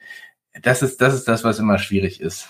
[0.62, 2.48] das ist, das ist das, was immer schwierig ist.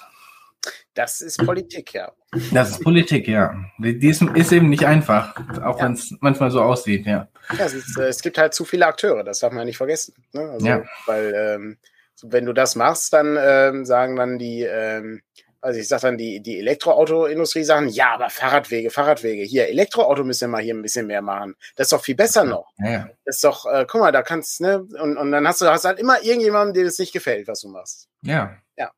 [0.94, 2.12] Das ist Politik, ja.
[2.53, 3.55] Das ist Politik, ja.
[3.78, 5.84] Die ist, ist eben nicht einfach, auch ja.
[5.84, 7.28] wenn es manchmal so aussieht, ja.
[7.57, 9.76] ja es, ist, äh, es, gibt halt zu viele Akteure, das darf man ja nicht
[9.76, 10.14] vergessen.
[10.32, 10.51] Ne?
[10.51, 10.82] Also, ja.
[11.07, 11.78] Weil, ähm,
[12.22, 15.22] wenn du das machst, dann ähm, sagen dann die, ähm,
[15.61, 20.43] also ich sag dann die, die Elektroautoindustrie sagen, ja, aber Fahrradwege, Fahrradwege, hier, Elektroauto müssen
[20.43, 21.55] wir mal hier ein bisschen mehr machen.
[21.77, 22.73] Das ist doch viel besser noch.
[22.79, 23.09] Ja.
[23.25, 25.85] Das ist doch, äh, guck mal, da kannst, ne, und, und dann hast du hast
[25.85, 28.09] halt immer irgendjemanden, dem es nicht gefällt, was du machst.
[28.23, 28.57] Ja.
[28.77, 28.91] Ja.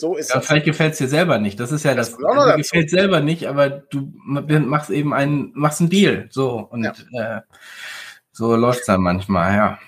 [0.00, 0.46] So ist ja, das.
[0.46, 1.58] Vielleicht gefällt es dir selber nicht.
[1.58, 2.12] Das ist ja das.
[2.12, 6.28] das also, gefällt selber nicht, aber du machst eben einen, machst einen Deal.
[6.30, 6.68] So.
[6.70, 7.38] Und ja.
[7.38, 7.40] äh,
[8.30, 9.78] so läuft's dann manchmal, ja.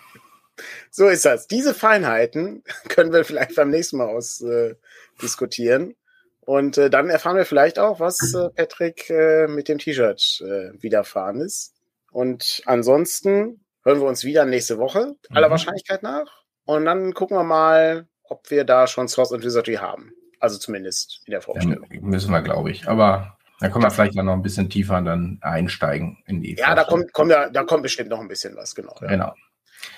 [0.90, 1.46] So ist das.
[1.46, 4.74] Diese Feinheiten können wir vielleicht beim nächsten Mal aus, äh,
[5.20, 5.94] diskutieren.
[6.40, 10.82] Und äh, dann erfahren wir vielleicht auch, was äh, Patrick äh, mit dem T-Shirt äh,
[10.82, 11.74] widerfahren ist.
[12.10, 15.36] Und ansonsten hören wir uns wieder nächste Woche, mhm.
[15.36, 16.26] aller Wahrscheinlichkeit nach.
[16.64, 20.12] Und dann gucken wir mal, ob wir da schon Source und Wizardry haben.
[20.38, 21.86] Also zumindest in der Vorstellung.
[21.90, 22.88] Ja, müssen wir, glaube ich.
[22.88, 26.56] Aber da können wir vielleicht noch ein bisschen tiefer dann einsteigen in die.
[26.56, 28.96] Ja, da kommt, kommt ja, da kommt bestimmt noch ein bisschen was, genau.
[29.02, 29.08] Ja.
[29.08, 29.34] Genau.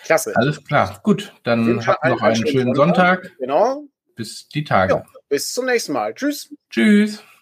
[0.05, 0.33] Klasse.
[0.35, 1.01] Alles klar.
[1.03, 3.23] Gut, dann habt noch einen, einen schönen Sonntag.
[3.25, 3.39] Sonntag.
[3.39, 3.85] Genau
[4.15, 4.95] bis die Tage.
[4.95, 6.15] Ja, bis zum nächsten Mal.
[6.15, 6.55] Tschüss.
[6.71, 7.23] Tschüss.